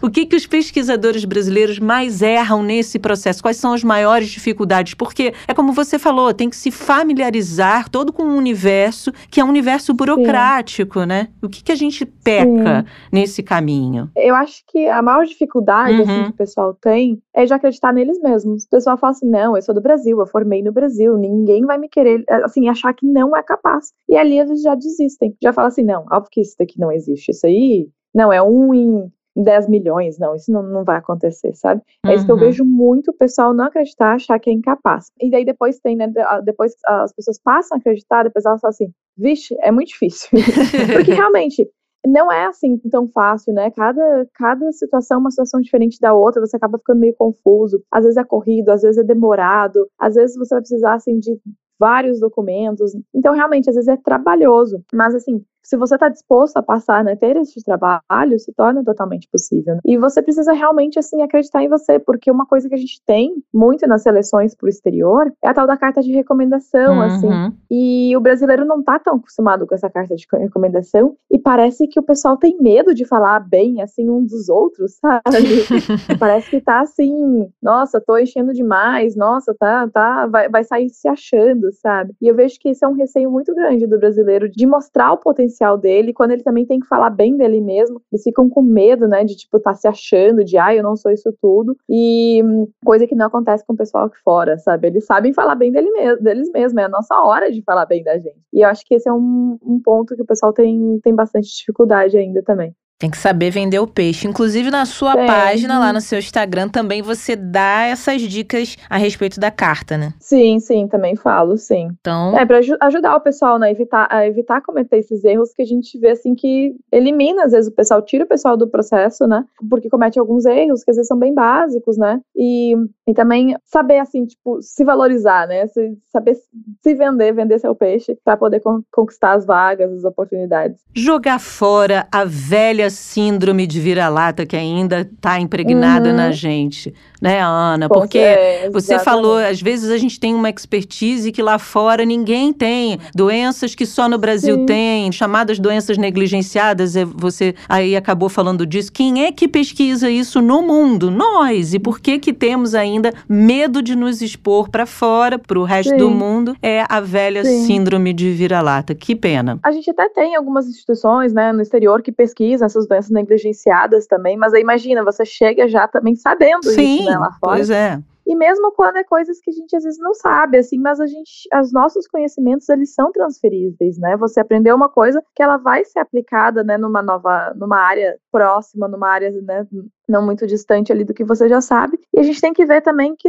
[0.00, 3.42] o que, que os pesquisadores brasileiros mais erram nesse processo?
[3.42, 4.94] Quais são as maiores dificuldades?
[4.94, 9.44] Porque é como você falou, tem que se familiarizar todo com um universo que é
[9.44, 11.06] um universo burocrático, Sim.
[11.06, 11.28] né?
[11.42, 12.86] O que, que a gente peca Sim.
[13.10, 14.10] nesse caminho?
[14.16, 16.20] Eu acho que a maior dificuldade assim, uhum.
[16.20, 18.64] assim, que o pessoal tem é de acreditar neles mesmos.
[18.64, 21.78] O pessoal fala assim: não, eu sou do Brasil, eu formei no Brasil, ninguém vai
[21.78, 23.92] me querer, assim, achar que não é capaz.
[24.08, 25.36] E ali eles já desistem.
[25.42, 27.30] Já fala assim: não, óbvio que isso daqui não existe.
[27.30, 31.82] Isso aí, não, é um em 10 milhões, não, isso não, não vai acontecer, sabe?
[32.04, 32.14] É uhum.
[32.14, 32.40] isso que eu uhum.
[32.40, 35.10] vejo muito o pessoal não acreditar, achar que é incapaz.
[35.20, 36.12] E daí depois tem, né,
[36.44, 40.28] depois as pessoas passam a acreditar, depois elas falam assim, vixe, é muito difícil.
[40.94, 41.68] Porque realmente,
[42.06, 43.70] não é assim tão fácil, né?
[43.70, 47.82] Cada, cada situação é uma situação diferente da outra, você acaba ficando meio confuso.
[47.90, 51.38] Às vezes é corrido, às vezes é demorado, às vezes você vai precisar assim de
[51.78, 52.92] vários documentos.
[53.14, 54.82] Então, realmente, às vezes é trabalhoso.
[54.92, 59.28] Mas, assim, se você está disposto a passar, né, ter esse trabalho, se torna totalmente
[59.30, 59.74] possível.
[59.74, 59.80] Né?
[59.84, 63.32] E você precisa realmente, assim, acreditar em você, porque uma coisa que a gente tem
[63.52, 67.26] muito nas seleções para o exterior é a tal da carta de recomendação, assim.
[67.26, 67.46] uhum.
[67.46, 67.56] assim.
[67.70, 71.98] E o brasileiro não está tão acostumado com essa carta de recomendação e parece que
[71.98, 76.14] o pessoal tem medo de falar bem, assim, um dos outros, sabe?
[76.18, 81.08] parece que tá assim, nossa, tô enchendo demais, nossa, tá, tá, vai, vai sair se
[81.08, 82.14] achando, sabe?
[82.20, 85.18] E eu vejo que esse é um receio muito grande do brasileiro de mostrar o
[85.18, 88.62] potencial potencial dele, quando ele também tem que falar bem dele mesmo, eles ficam com
[88.62, 92.42] medo, né, de tipo, tá se achando, de, ah, eu não sou isso tudo, e
[92.84, 94.88] coisa que não acontece com o pessoal aqui fora, sabe?
[94.88, 98.02] Eles sabem falar bem dele mesmo, deles mesmos, é a nossa hora de falar bem
[98.02, 98.40] da gente.
[98.52, 101.48] E eu acho que esse é um, um ponto que o pessoal tem, tem bastante
[101.48, 102.74] dificuldade ainda também.
[102.98, 104.28] Tem que saber vender o peixe.
[104.28, 109.40] Inclusive, na sua página, lá no seu Instagram, também você dá essas dicas a respeito
[109.40, 110.14] da carta, né?
[110.20, 111.88] Sim, sim, também falo, sim.
[112.00, 112.38] Então.
[112.38, 113.70] É, pra ajudar o pessoal, né?
[113.70, 117.68] Evitar, a evitar cometer esses erros que a gente vê, assim, que elimina, às vezes,
[117.68, 119.44] o pessoal, tira o pessoal do processo, né?
[119.68, 122.20] Porque comete alguns erros que às vezes são bem básicos, né?
[122.34, 122.74] E,
[123.08, 125.66] e também saber, assim, tipo, se valorizar, né?
[125.66, 126.36] Se, saber
[126.82, 130.80] se vender, vender seu peixe, para poder con conquistar as vagas, as oportunidades.
[130.94, 136.16] Jogar fora a velha síndrome de vira-lata que ainda está impregnada uhum.
[136.16, 137.88] na gente né, Ana?
[137.88, 142.52] Porque é, você falou, às vezes a gente tem uma expertise que lá fora ninguém
[142.52, 142.98] tem.
[143.14, 144.66] Doenças que só no Brasil Sim.
[144.66, 148.92] tem, chamadas doenças negligenciadas, é, você aí acabou falando disso.
[148.92, 151.10] Quem é que pesquisa isso no mundo?
[151.10, 151.72] Nós.
[151.72, 155.92] E por que que temos ainda medo de nos expor para fora, para o resto
[155.92, 155.96] Sim.
[155.96, 156.54] do mundo?
[156.60, 157.64] É a velha Sim.
[157.64, 158.94] síndrome de vira-lata.
[158.94, 159.58] Que pena.
[159.62, 164.36] A gente até tem algumas instituições, né, no exterior que pesquisam essas doenças negligenciadas também,
[164.36, 166.96] mas aí imagina, você chega já também sabendo Sim.
[166.96, 167.13] isso, né?
[167.14, 167.56] Né, lá fora.
[167.56, 167.98] Pois é.
[168.26, 171.06] E mesmo quando é coisas que a gente às vezes não sabe, assim, mas a
[171.06, 174.16] gente, os nossos conhecimentos eles são transferíveis, né?
[174.16, 178.88] Você aprendeu uma coisa que ela vai ser aplicada, né, numa nova, numa área próxima,
[178.88, 179.66] numa área, né,
[180.08, 181.98] não muito distante ali do que você já sabe.
[182.12, 183.28] E a gente tem que ver também que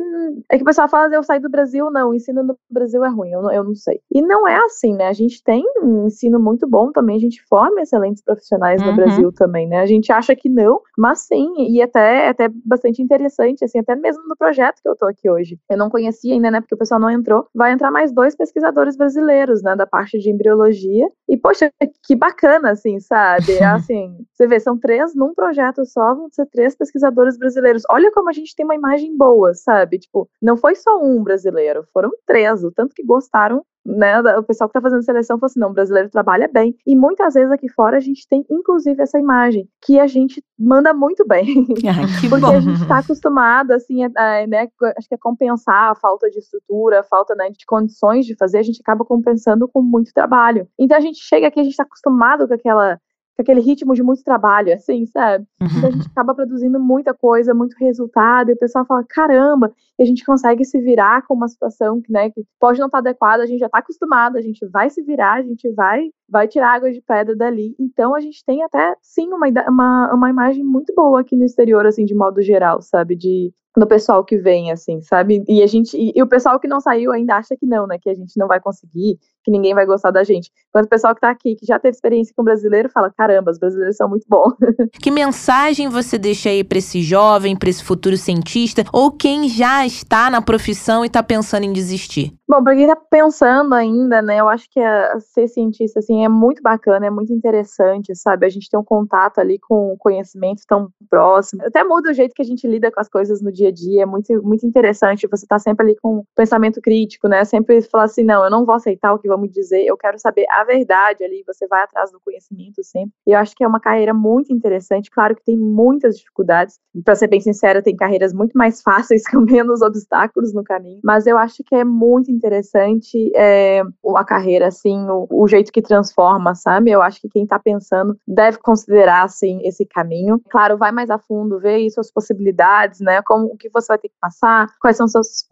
[0.52, 3.10] é que o pessoal fala, eu saí do Brasil, não, o ensino no Brasil é
[3.10, 4.00] ruim, eu não, eu não sei.
[4.12, 5.08] E não é assim, né?
[5.08, 8.90] A gente tem um ensino muito bom também, a gente forma excelentes profissionais uhum.
[8.90, 9.80] no Brasil também, né?
[9.80, 14.24] A gente acha que não, mas sim, e até até bastante interessante, assim, até mesmo
[14.28, 15.60] no projeto que eu tô aqui hoje.
[15.70, 17.48] Eu não conhecia ainda, né, porque o pessoal não entrou.
[17.54, 21.08] Vai entrar mais dois pesquisadores brasileiros, né, da parte de embriologia.
[21.28, 21.72] E poxa,
[22.06, 23.46] que bacana, assim, sabe?
[23.64, 27.84] assim, você vê, são três num projeto só, vão ser três três pesquisadores brasileiros.
[27.89, 29.99] Olha como a gente tem uma imagem boa, sabe?
[29.99, 34.67] Tipo, não foi só um brasileiro, foram três, o tanto que gostaram né, o pessoal
[34.67, 36.75] que está fazendo seleção falou assim, não, o brasileiro trabalha bem.
[36.88, 40.91] E muitas vezes aqui fora a gente tem, inclusive, essa imagem, que a gente manda
[40.91, 41.45] muito bem.
[41.86, 42.58] Ai, Porque bom.
[42.58, 46.39] a gente está acostumado, assim, a, a, né, acho que é compensar a falta de
[46.39, 50.67] estrutura, a falta né, de condições de fazer, a gente acaba compensando com muito trabalho.
[50.80, 52.99] Então a gente chega aqui, a gente está acostumado com aquela
[53.36, 55.45] com aquele ritmo de muito trabalho, assim, sabe?
[55.62, 55.67] Uhum.
[55.78, 60.04] Então a gente acaba produzindo muita coisa, muito resultado, e o pessoal fala, caramba, e
[60.04, 63.10] a gente consegue se virar com uma situação que, né, que pode não estar tá
[63.10, 66.48] adequada, a gente já está acostumado, a gente vai se virar, a gente vai, vai
[66.48, 67.76] tirar água de pedra dali.
[67.78, 71.86] Então a gente tem até, sim, uma, uma, uma imagem muito boa aqui no exterior,
[71.86, 73.15] assim, de modo geral, sabe?
[73.15, 75.44] De no pessoal que vem, assim, sabe?
[75.48, 75.98] E a gente.
[75.98, 77.98] E, e, o pessoal que não saiu ainda acha que não, né?
[78.02, 80.52] Que a gente não vai conseguir, que ninguém vai gostar da gente.
[80.72, 83.60] Quando o pessoal que tá aqui, que já teve experiência com brasileiro, fala: caramba, os
[83.60, 84.54] brasileiros são muito bons.
[85.02, 89.86] Que mensagem você deixa aí para esse jovem, para esse futuro cientista, ou quem já
[89.86, 92.34] está na profissão e está pensando em desistir?
[92.48, 96.30] Bom, para quem tá pensando ainda, né, eu acho que a, ser cientista, assim, é
[96.30, 98.46] muito bacana, é muito interessante, sabe?
[98.46, 101.64] A gente tem um contato ali com conhecimento tão próximo.
[101.66, 104.04] Até muda o jeito que a gente lida com as coisas no dia a dia,
[104.04, 107.43] é muito, muito interessante você tá sempre ali com pensamento crítico, né?
[107.45, 110.19] Sempre falar assim, não, eu não vou aceitar o que vão me dizer, eu quero
[110.19, 113.13] saber a verdade ali, você vai atrás do conhecimento sempre.
[113.28, 116.80] E eu acho que é uma carreira muito interessante, claro que tem muitas dificuldades.
[117.04, 121.28] Para ser bem sincera, tem carreiras muito mais fáceis com menos obstáculos no caminho, mas
[121.28, 123.82] eu acho que é muito interessante é,
[124.15, 126.91] a carreira, assim, o, o, jeito que transforma, sabe?
[126.91, 130.39] Eu acho que quem está pensando deve considerar, assim, esse caminho.
[130.49, 133.21] Claro, vai mais a fundo, ver suas possibilidades, né?
[133.23, 135.46] Como o que você vai ter que passar, quais são suas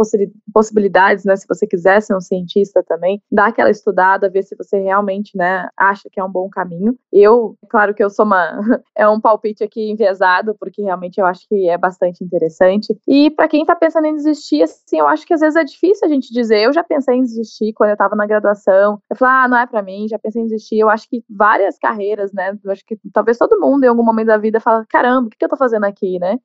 [0.53, 1.35] possibilidades, né?
[1.35, 5.67] Se você quiser ser um cientista também, dá aquela estudada, ver se você realmente, né,
[5.77, 6.97] acha que é um bom caminho.
[7.11, 8.59] Eu, claro que eu sou uma,
[8.95, 12.97] é um palpite aqui enviesado, porque realmente eu acho que é bastante interessante.
[13.07, 16.07] E para quem está pensando em desistir, assim, eu acho que às vezes é difícil
[16.07, 18.99] a gente dizer, eu já pensei em desistir quando eu estava na graduação.
[19.09, 20.79] Eu falei, ah, não é para mim, já pensei em desistir.
[20.79, 22.57] Eu acho que várias carreiras, né?
[22.63, 25.43] Eu acho que talvez todo mundo em algum momento da vida fala, caramba, o que
[25.43, 26.37] eu tô fazendo aqui, né?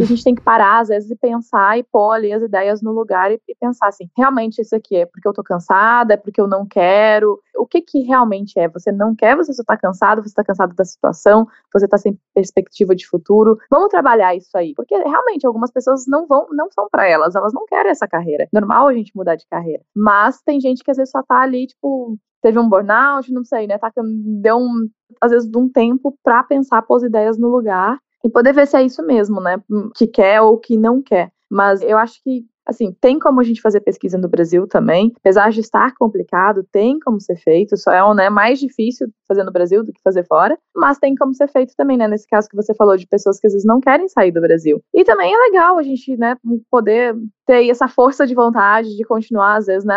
[0.00, 2.92] A gente tem que parar, às vezes, e pensar e pôr ali as ideias no
[2.92, 6.40] lugar e, e, pensar assim: realmente isso aqui é porque eu tô cansada, é porque
[6.40, 7.38] eu não quero?
[7.56, 8.68] O que que realmente é?
[8.68, 12.18] Você não quer, você só tá cansado, você tá cansado da situação, você tá sem
[12.34, 13.58] perspectiva de futuro.
[13.70, 17.52] Vamos trabalhar isso aí, porque realmente algumas pessoas não vão, não são para elas, elas
[17.52, 18.48] não querem essa carreira.
[18.52, 19.82] Normal a gente mudar de carreira.
[19.94, 23.66] Mas tem gente que às vezes só tá ali, tipo, teve um burnout, não sei,
[23.66, 23.78] né?
[23.78, 23.92] Tá,
[24.40, 24.88] deu um,
[25.20, 28.66] às vezes, de um tempo para pensar, pôr as ideias no lugar e poder ver
[28.66, 29.62] se é isso mesmo, né?
[29.96, 31.32] Que quer ou que não quer.
[31.50, 35.50] Mas eu acho que Assim, tem como a gente fazer pesquisa no Brasil também, apesar
[35.50, 39.84] de estar complicado, tem como ser feito, só é né, mais difícil fazer no Brasil
[39.84, 42.74] do que fazer fora, mas tem como ser feito também, né, nesse caso que você
[42.74, 44.82] falou de pessoas que às vezes não querem sair do Brasil.
[44.94, 46.36] E também é legal a gente, né,
[46.70, 49.96] poder ter essa força de vontade de continuar, às vezes, né,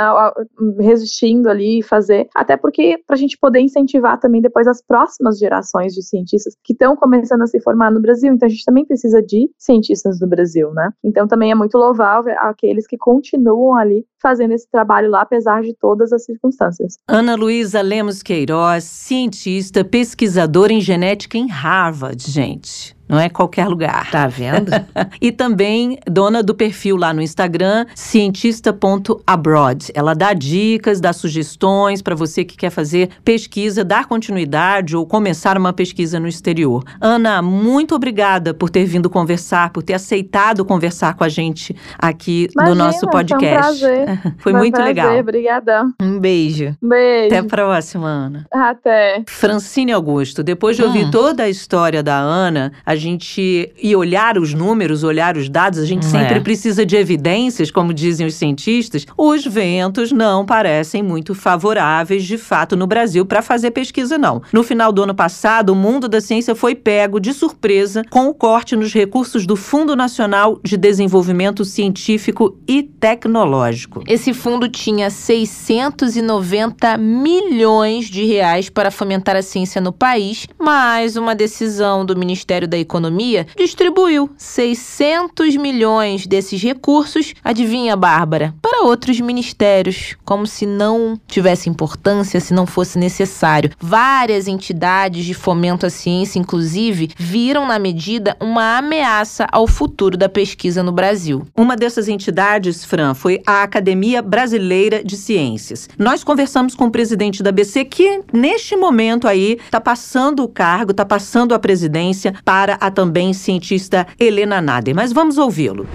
[0.80, 5.38] resistindo ali e fazer, até porque para a gente poder incentivar também depois as próximas
[5.38, 8.86] gerações de cientistas que estão começando a se formar no Brasil, então a gente também
[8.86, 14.05] precisa de cientistas no Brasil, né, então também é muito louvável aqueles que continuam ali
[14.21, 16.97] fazendo esse trabalho lá, apesar de todas as circunstâncias.
[17.07, 22.94] Ana Luísa Lemos Queiroz, cientista, pesquisadora em genética em Harvard, gente.
[23.07, 24.09] Não é qualquer lugar.
[24.11, 24.71] Tá vendo?
[25.21, 29.91] e também dona do perfil lá no Instagram, cientista.abroad.
[29.93, 35.57] Ela dá dicas, dá sugestões para você que quer fazer pesquisa, dar continuidade ou começar
[35.57, 36.83] uma pesquisa no exterior.
[36.99, 42.49] Ana, muito obrigada por ter vindo conversar, por ter aceitado conversar com a gente aqui
[42.55, 43.79] Imagina, no nosso podcast.
[43.79, 44.35] Foi um prazer.
[44.37, 45.19] foi, muito prazer, legal.
[45.19, 45.93] Obrigadão.
[46.01, 46.75] Um beijo.
[46.81, 47.27] Beijo.
[47.27, 48.45] Até a próxima, Ana.
[48.51, 49.23] Até.
[49.27, 51.11] Francine Augusto, depois de ouvir hum.
[51.11, 55.79] toda a história da Ana, a a gente e olhar os números, olhar os dados,
[55.79, 56.39] a gente sempre é.
[56.39, 59.05] precisa de evidências, como dizem os cientistas.
[59.17, 64.41] Os ventos não parecem muito favoráveis, de fato, no Brasil para fazer pesquisa, não.
[64.51, 68.34] No final do ano passado, o mundo da ciência foi pego de surpresa com o
[68.34, 74.03] corte nos recursos do Fundo Nacional de Desenvolvimento Científico e Tecnológico.
[74.08, 81.36] Esse fundo tinha 690 milhões de reais para fomentar a ciência no país, mas uma
[81.36, 90.15] decisão do Ministério da Economia distribuiu 600 milhões desses recursos, adivinha, Bárbara, para outros ministérios,
[90.24, 93.71] como se não tivesse importância, se não fosse necessário.
[93.80, 100.30] Várias entidades de fomento à ciência, inclusive, viram na medida uma ameaça ao futuro da
[100.30, 101.45] pesquisa no Brasil.
[101.58, 105.89] Uma dessas entidades, Fran, foi a Academia Brasileira de Ciências.
[105.98, 110.91] Nós conversamos com o presidente da BC que, neste momento aí, está passando o cargo,
[110.91, 114.95] está passando a presidência para a também cientista Helena Nader.
[114.95, 115.88] Mas vamos ouvi-lo.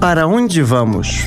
[0.00, 1.26] Para onde vamos?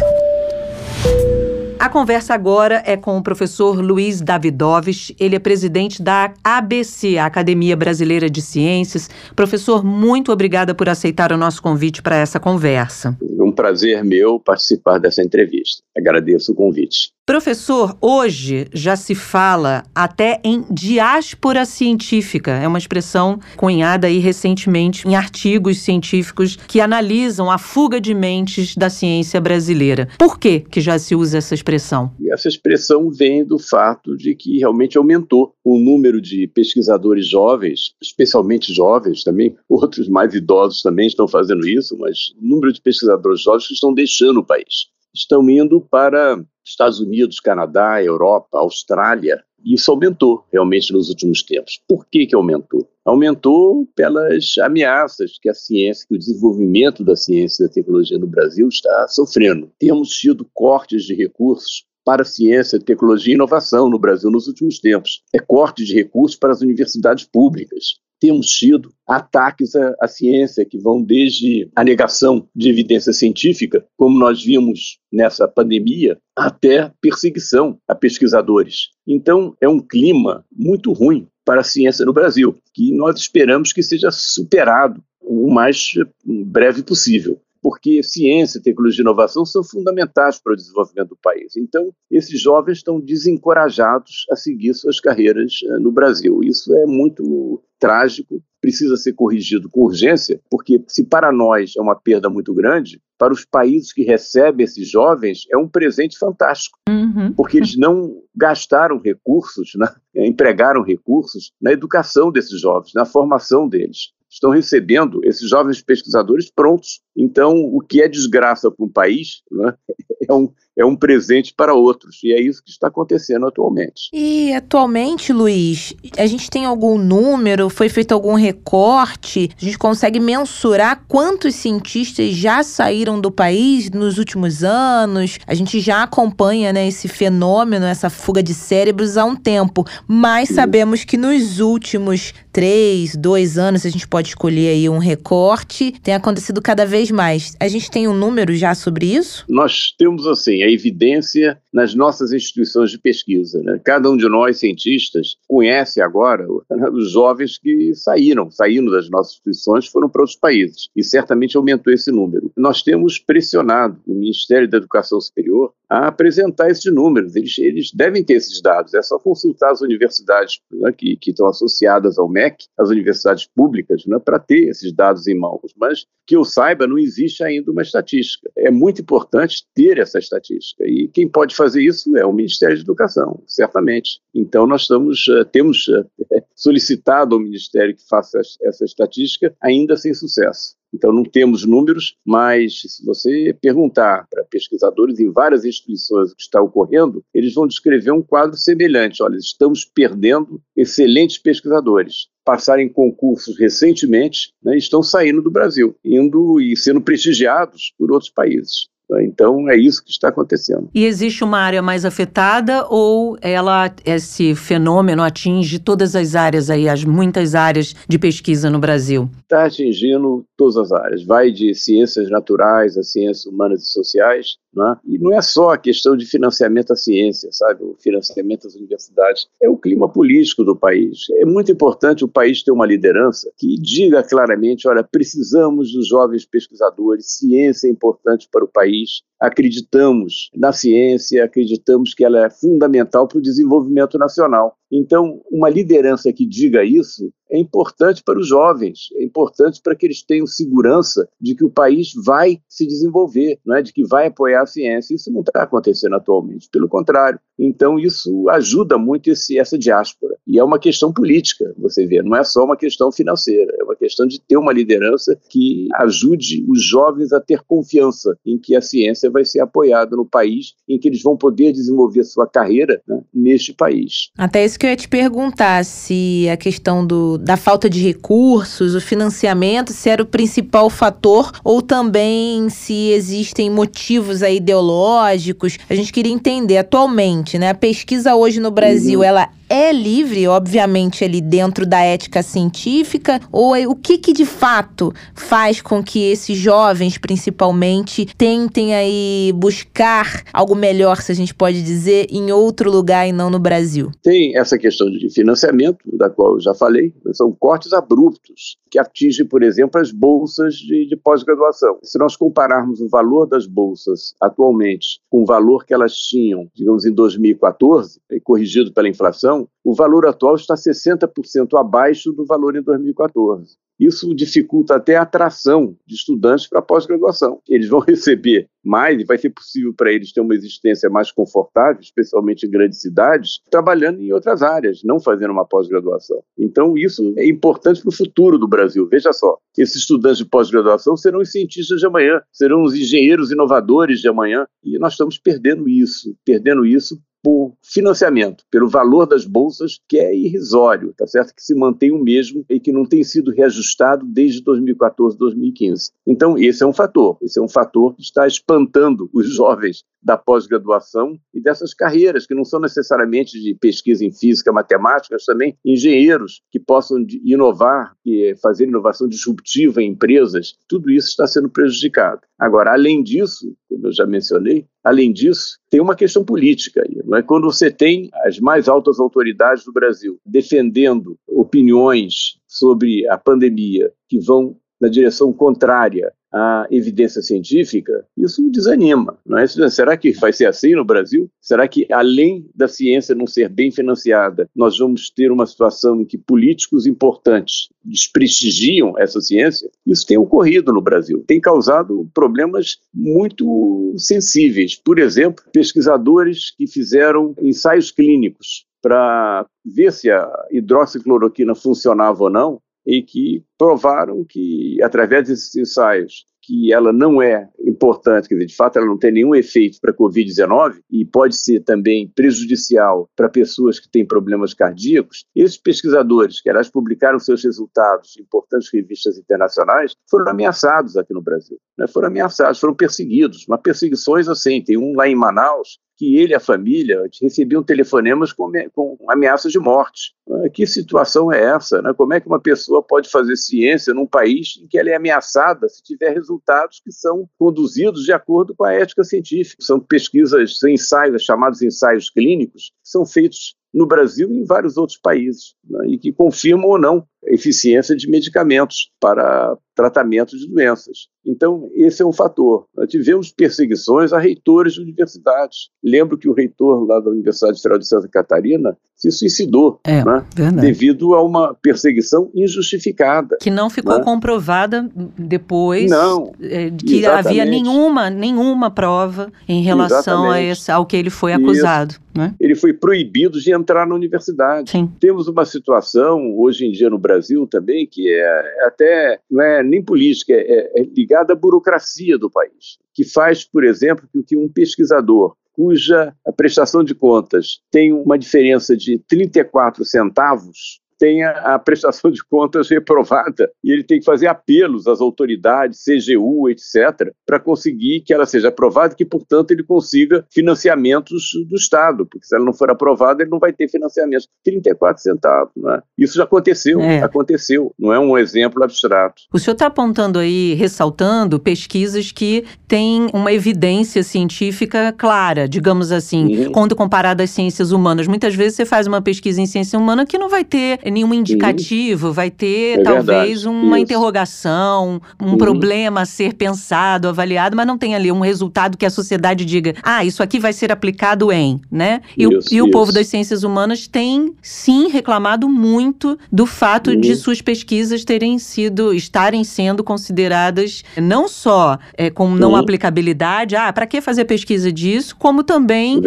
[1.83, 5.13] A conversa agora é com o professor Luiz Davidovich.
[5.19, 9.09] Ele é presidente da ABC, a Academia Brasileira de Ciências.
[9.35, 13.17] Professor, muito obrigada por aceitar o nosso convite para essa conversa.
[13.21, 15.83] Um prazer meu participar dessa entrevista.
[15.97, 17.11] Agradeço o convite.
[17.25, 22.51] Professor, hoje já se fala até em diáspora científica.
[22.51, 28.75] É uma expressão cunhada aí recentemente em artigos científicos que analisam a fuga de mentes
[28.75, 30.09] da ciência brasileira.
[30.19, 32.11] Por que que já se usa essa expressão?
[32.29, 38.73] Essa expressão vem do fato de que realmente aumentou o número de pesquisadores jovens, especialmente
[38.73, 43.67] jovens também, outros mais idosos também estão fazendo isso, mas o número de pesquisadores jovens
[43.67, 49.43] que estão deixando o país estão indo para Estados Unidos, Canadá, Europa, Austrália.
[49.63, 51.81] Isso aumentou realmente nos últimos tempos.
[51.87, 52.89] Por que, que aumentou?
[53.05, 58.27] Aumentou pelas ameaças que a ciência, que o desenvolvimento da ciência e da tecnologia no
[58.27, 59.71] Brasil está sofrendo.
[59.79, 65.21] Temos tido cortes de recursos para ciência, tecnologia e inovação no Brasil nos últimos tempos.
[65.33, 70.77] É corte de recursos para as universidades públicas temos tido ataques à, à, ciência que
[70.77, 77.93] vão desde a negação de evidência científica, como nós vimos nessa pandemia, até perseguição a
[77.93, 78.91] pesquisadores.
[79.05, 83.83] Então, é um clima muito ruim para a ciência no Brasil, que nós esperamos que
[83.83, 85.89] seja superado o mais
[86.25, 91.55] breve possível porque ciência, tecnologia e inovação são fundamentais para o desenvolvimento do país.
[91.55, 96.41] Então, esses jovens estão desencorajados a seguir suas carreiras eh, no Brasil.
[96.43, 101.95] Isso é muito trágico, precisa ser corrigido com urgência, porque se para nós é uma
[101.95, 107.33] perda muito grande, para os países que recebem esses jovens é um presente fantástico, uhum.
[107.33, 114.13] porque eles não gastaram recursos, né, empregaram recursos na educação desses jovens, na formação deles
[114.33, 117.01] estão recebendo esses jovens pesquisadores prontos.
[117.15, 119.75] Então, o que é desgraça para um país né,
[120.27, 122.19] é, um, é um presente para outros.
[122.23, 124.09] E é isso que está acontecendo atualmente.
[124.11, 127.69] E atualmente, Luiz, a gente tem algum número?
[127.69, 129.49] Foi feito algum recorte?
[129.59, 135.39] A gente consegue mensurar quantos cientistas já saíram do país nos últimos anos?
[135.45, 140.49] A gente já acompanha né, esse fenômeno, essa fuga de cérebros há um tempo, mas
[140.49, 146.13] sabemos que nos últimos três, dois anos, a gente pode escolher aí um recorte, tem
[146.13, 147.55] acontecido cada vez mais.
[147.59, 149.43] A gente tem um número já sobre isso?
[149.49, 153.61] Nós temos, assim, a evidência nas nossas instituições de pesquisa.
[153.63, 153.79] Né?
[153.83, 156.45] Cada um de nós, cientistas, conhece agora
[156.91, 160.89] os jovens que saíram, saíram das nossas instituições, foram para outros países.
[160.95, 162.51] E certamente aumentou esse número.
[162.55, 167.35] Nós temos pressionado o Ministério da Educação Superior a apresentar esses números.
[167.35, 168.95] Eles, eles devem ter esses dados.
[168.95, 174.03] É só consultar as universidades né, que, que estão associadas ao MEC, as universidades públicas,
[174.07, 175.71] né, para ter esses dados em mãos.
[175.77, 178.49] Mas que eu saiba, não existe ainda uma estatística.
[178.57, 180.83] É muito importante ter essa estatística.
[180.83, 184.19] E quem pode fazer isso é o Ministério da Educação, certamente.
[184.33, 190.11] Então nós estamos, eh, temos eh, solicitado ao Ministério que faça essa estatística, ainda sem
[190.11, 190.75] sucesso.
[190.93, 196.43] Então, não temos números, mas se você perguntar para pesquisadores em várias instituições o que
[196.43, 199.23] está ocorrendo, eles vão descrever um quadro semelhante.
[199.23, 202.27] Olha, estamos perdendo excelentes pesquisadores.
[202.45, 208.29] Passaram em concursos recentemente né, estão saindo do Brasil, indo e sendo prestigiados por outros
[208.29, 208.92] países.
[209.21, 210.89] Então é isso que está acontecendo.
[210.93, 216.87] E existe uma área mais afetada ou ela esse fenômeno atinge todas as áreas aí,
[216.87, 219.29] as muitas áreas de pesquisa no Brasil?
[219.41, 221.23] Está atingindo todas as áreas.
[221.23, 224.97] Vai de ciências naturais a ciências humanas e sociais, né?
[225.05, 227.83] E não é só a questão de financiamento à ciência, sabe?
[227.83, 229.47] O financiamento às universidades.
[229.61, 231.25] É o clima político do país.
[231.39, 236.45] É muito importante o país ter uma liderança que diga claramente: olha, precisamos dos jovens
[236.45, 242.49] pesquisadores, ciência é importante para o país, these acreditamos na ciência, acreditamos que ela é
[242.49, 244.77] fundamental para o desenvolvimento nacional.
[244.89, 250.05] Então, uma liderança que diga isso é importante para os jovens, é importante para que
[250.05, 253.81] eles tenham segurança de que o país vai se desenvolver, não é?
[253.81, 255.15] de que vai apoiar a ciência.
[255.15, 257.39] Isso não está acontecendo atualmente, pelo contrário.
[257.57, 260.35] Então, isso ajuda muito esse, essa diáspora.
[260.47, 263.95] E é uma questão política, você vê, não é só uma questão financeira, é uma
[263.95, 268.81] questão de ter uma liderança que ajude os jovens a ter confiança em que a
[268.81, 273.19] ciência vai ser apoiada no país, em que eles vão poder desenvolver sua carreira né,
[273.33, 274.29] neste país.
[274.37, 278.95] Até isso que eu ia te perguntar, se a questão do, da falta de recursos,
[278.95, 285.77] o financiamento, se era o principal fator ou também se existem motivos ideológicos.
[285.89, 287.69] A gente queria entender atualmente, né?
[287.69, 289.25] A pesquisa hoje no Brasil, uhum.
[289.25, 293.39] ela é livre, obviamente, ali dentro da ética científica?
[293.51, 299.51] Ou é, o que, que de fato faz com que esses jovens, principalmente, tentem aí
[299.55, 304.11] buscar algo melhor, se a gente pode dizer, em outro lugar e não no Brasil?
[304.21, 309.45] Tem essa questão de financiamento, da qual eu já falei, são cortes abruptos que atingem,
[309.45, 311.97] por exemplo, as bolsas de, de pós-graduação.
[312.03, 317.05] Se nós compararmos o valor das bolsas atualmente com o valor que elas tinham, digamos,
[317.05, 319.52] em 2014, corrigido pela inflação,
[319.83, 323.75] o valor atual está 60% abaixo do valor em 2014.
[323.99, 327.61] Isso dificulta até a atração de estudantes para pós-graduação.
[327.67, 332.01] Eles vão receber mais e vai ser possível para eles ter uma existência mais confortável,
[332.01, 336.43] especialmente em grandes cidades, trabalhando em outras áreas, não fazendo uma pós-graduação.
[336.57, 339.07] Então, isso é importante para o futuro do Brasil.
[339.07, 344.19] Veja só, esses estudantes de pós-graduação serão os cientistas de amanhã, serão os engenheiros inovadores
[344.19, 349.99] de amanhã, e nós estamos perdendo isso, perdendo isso por financiamento, pelo valor das bolsas,
[350.07, 351.53] que é irrisório, tá certo?
[351.53, 356.11] Que se mantém o mesmo e que não tem sido reajustado desde 2014, 2015.
[356.25, 360.37] Então, esse é um fator, esse é um fator que está espantando os jovens da
[360.37, 365.77] pós-graduação e dessas carreiras, que não são necessariamente de pesquisa em física, matemática, mas também
[365.83, 370.75] engenheiros que possam inovar e fazer inovação disruptiva em empresas.
[370.87, 372.41] Tudo isso está sendo prejudicado.
[372.57, 377.21] Agora, além disso, como eu já mencionei, além disso, tem uma questão política aí.
[377.23, 377.43] Não é?
[377.43, 384.39] Quando você tem as mais altas autoridades do Brasil defendendo opiniões sobre a pandemia que
[384.39, 389.37] vão na direção contrária à evidência científica, isso desanima.
[389.45, 389.67] Não é?
[389.67, 391.49] Será que vai ser assim no Brasil?
[391.59, 396.25] Será que, além da ciência não ser bem financiada, nós vamos ter uma situação em
[396.25, 399.89] que políticos importantes desprestigiam essa ciência?
[400.07, 404.95] Isso tem ocorrido no Brasil, tem causado problemas muito sensíveis.
[404.95, 412.79] Por exemplo, pesquisadores que fizeram ensaios clínicos para ver se a hidroxicloroquina funcionava ou não,
[413.05, 418.75] e que provaram que, através desses ensaios, que ela não é importante, quer dizer, de
[418.75, 423.49] fato ela não tem nenhum efeito para a Covid-19 e pode ser também prejudicial para
[423.49, 429.37] pessoas que têm problemas cardíacos, esses pesquisadores, que aliás publicaram seus resultados em importantes revistas
[429.37, 431.77] internacionais, foram ameaçados aqui no Brasil.
[431.97, 432.07] Né?
[432.07, 436.55] Foram ameaçados, foram perseguidos, mas perseguições assim, tem um lá em Manaus que ele e
[436.55, 440.33] a família recebiam telefonemas com, com ameaças de morte.
[440.49, 442.01] Ah, que situação é essa?
[442.01, 442.13] Né?
[442.13, 445.87] Como é que uma pessoa pode fazer ciência num país em que ela é ameaçada
[445.89, 449.83] se tiver resultados que são conduzidos de acordo com a ética científica?
[449.83, 454.97] São pesquisas, são ensaios, chamados ensaios clínicos, que são feitos no Brasil e em vários
[454.97, 456.07] outros países, né?
[456.07, 461.27] e que confirmam ou não eficiência de medicamentos para tratamento de doenças.
[461.45, 462.85] Então, esse é um fator.
[462.95, 465.89] Nós tivemos perseguições a reitores de universidades.
[466.03, 470.43] Lembro que o reitor lá da Universidade Federal de Santa Catarina se suicidou é, né,
[470.81, 473.57] devido a uma perseguição injustificada.
[473.61, 474.23] Que não ficou né?
[474.23, 477.47] comprovada depois não, é, que exatamente.
[477.47, 482.15] havia nenhuma, nenhuma prova em relação a esse, ao que ele foi acusado.
[482.35, 482.55] Né?
[482.59, 484.89] Ele foi proibido de entrar na universidade.
[484.89, 485.09] Sim.
[485.19, 487.32] Temos uma situação hoje em dia no Brasil
[487.67, 492.49] também que é, é até não é nem política, é, é ligada à burocracia do
[492.49, 498.95] país, que faz, por exemplo, que um pesquisador cuja prestação de contas tem uma diferença
[498.95, 505.07] de 34 centavos tenha a prestação de contas reprovada e ele tem que fazer apelos
[505.07, 510.45] às autoridades, CGU, etc., para conseguir que ela seja aprovada e que, portanto, ele consiga
[510.51, 514.47] financiamentos do Estado, porque se ela não for aprovada, ele não vai ter financiamento.
[514.65, 515.71] 34 centavos.
[515.77, 516.01] Né?
[516.17, 517.23] Isso já aconteceu, é.
[517.23, 519.43] aconteceu, não é um exemplo abstrato.
[519.53, 526.65] O senhor está apontando aí, ressaltando pesquisas que têm uma evidência científica clara, digamos assim,
[526.65, 526.71] uhum.
[526.73, 528.27] quando comparado às ciências humanas.
[528.27, 532.33] Muitas vezes você faz uma pesquisa em ciência humana que não vai ter nenhum indicativo,
[532.33, 533.67] vai ter é talvez verdade.
[533.67, 534.03] uma Isso.
[534.03, 535.57] interrogação, um uhum.
[535.57, 539.93] problema a ser pensado, avaliado, mas não tem ali um resultado que a sociedade diga,
[540.03, 542.21] ah, isso aqui vai ser aplicado em, né?
[542.37, 547.11] E, isso, o, e o povo das ciências humanas tem sim reclamado muito do fato
[547.11, 547.19] uhum.
[547.19, 552.75] de suas pesquisas terem sido, estarem sendo consideradas não só é, com não uhum.
[552.75, 556.21] aplicabilidade, ah, para que fazer pesquisa disso, como também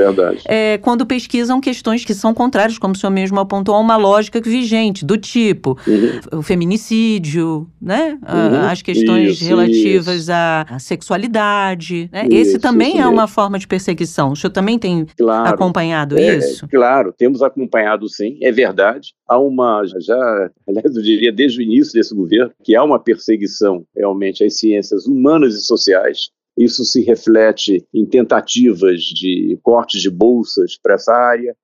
[0.47, 4.41] é, quando pesquisam questões que são contrárias, como o senhor mesmo apontou, a uma lógica
[4.41, 6.39] que vigente, do tipo uhum.
[6.39, 8.19] o feminicídio, né?
[8.23, 8.61] Uhum.
[8.69, 10.33] As questões isso, relativas isso.
[10.33, 12.09] À, sexualidade.
[12.13, 12.27] Né?
[12.27, 14.33] Isso, Esse também é uma forma de perseguição.
[14.33, 15.55] O senhor também tem claro.
[15.55, 16.67] acompanhado é, isso?
[16.69, 19.15] Claro, temos acompanhado sim, é verdade.
[19.29, 23.85] Há uma, já, aliás, eu diria desde o início desse governo, que há uma perseguição
[23.95, 30.79] realmente às ciências humanas e sociais, isso se reflete em tentativas de cortes de bolsas
[30.83, 31.55] para essa área?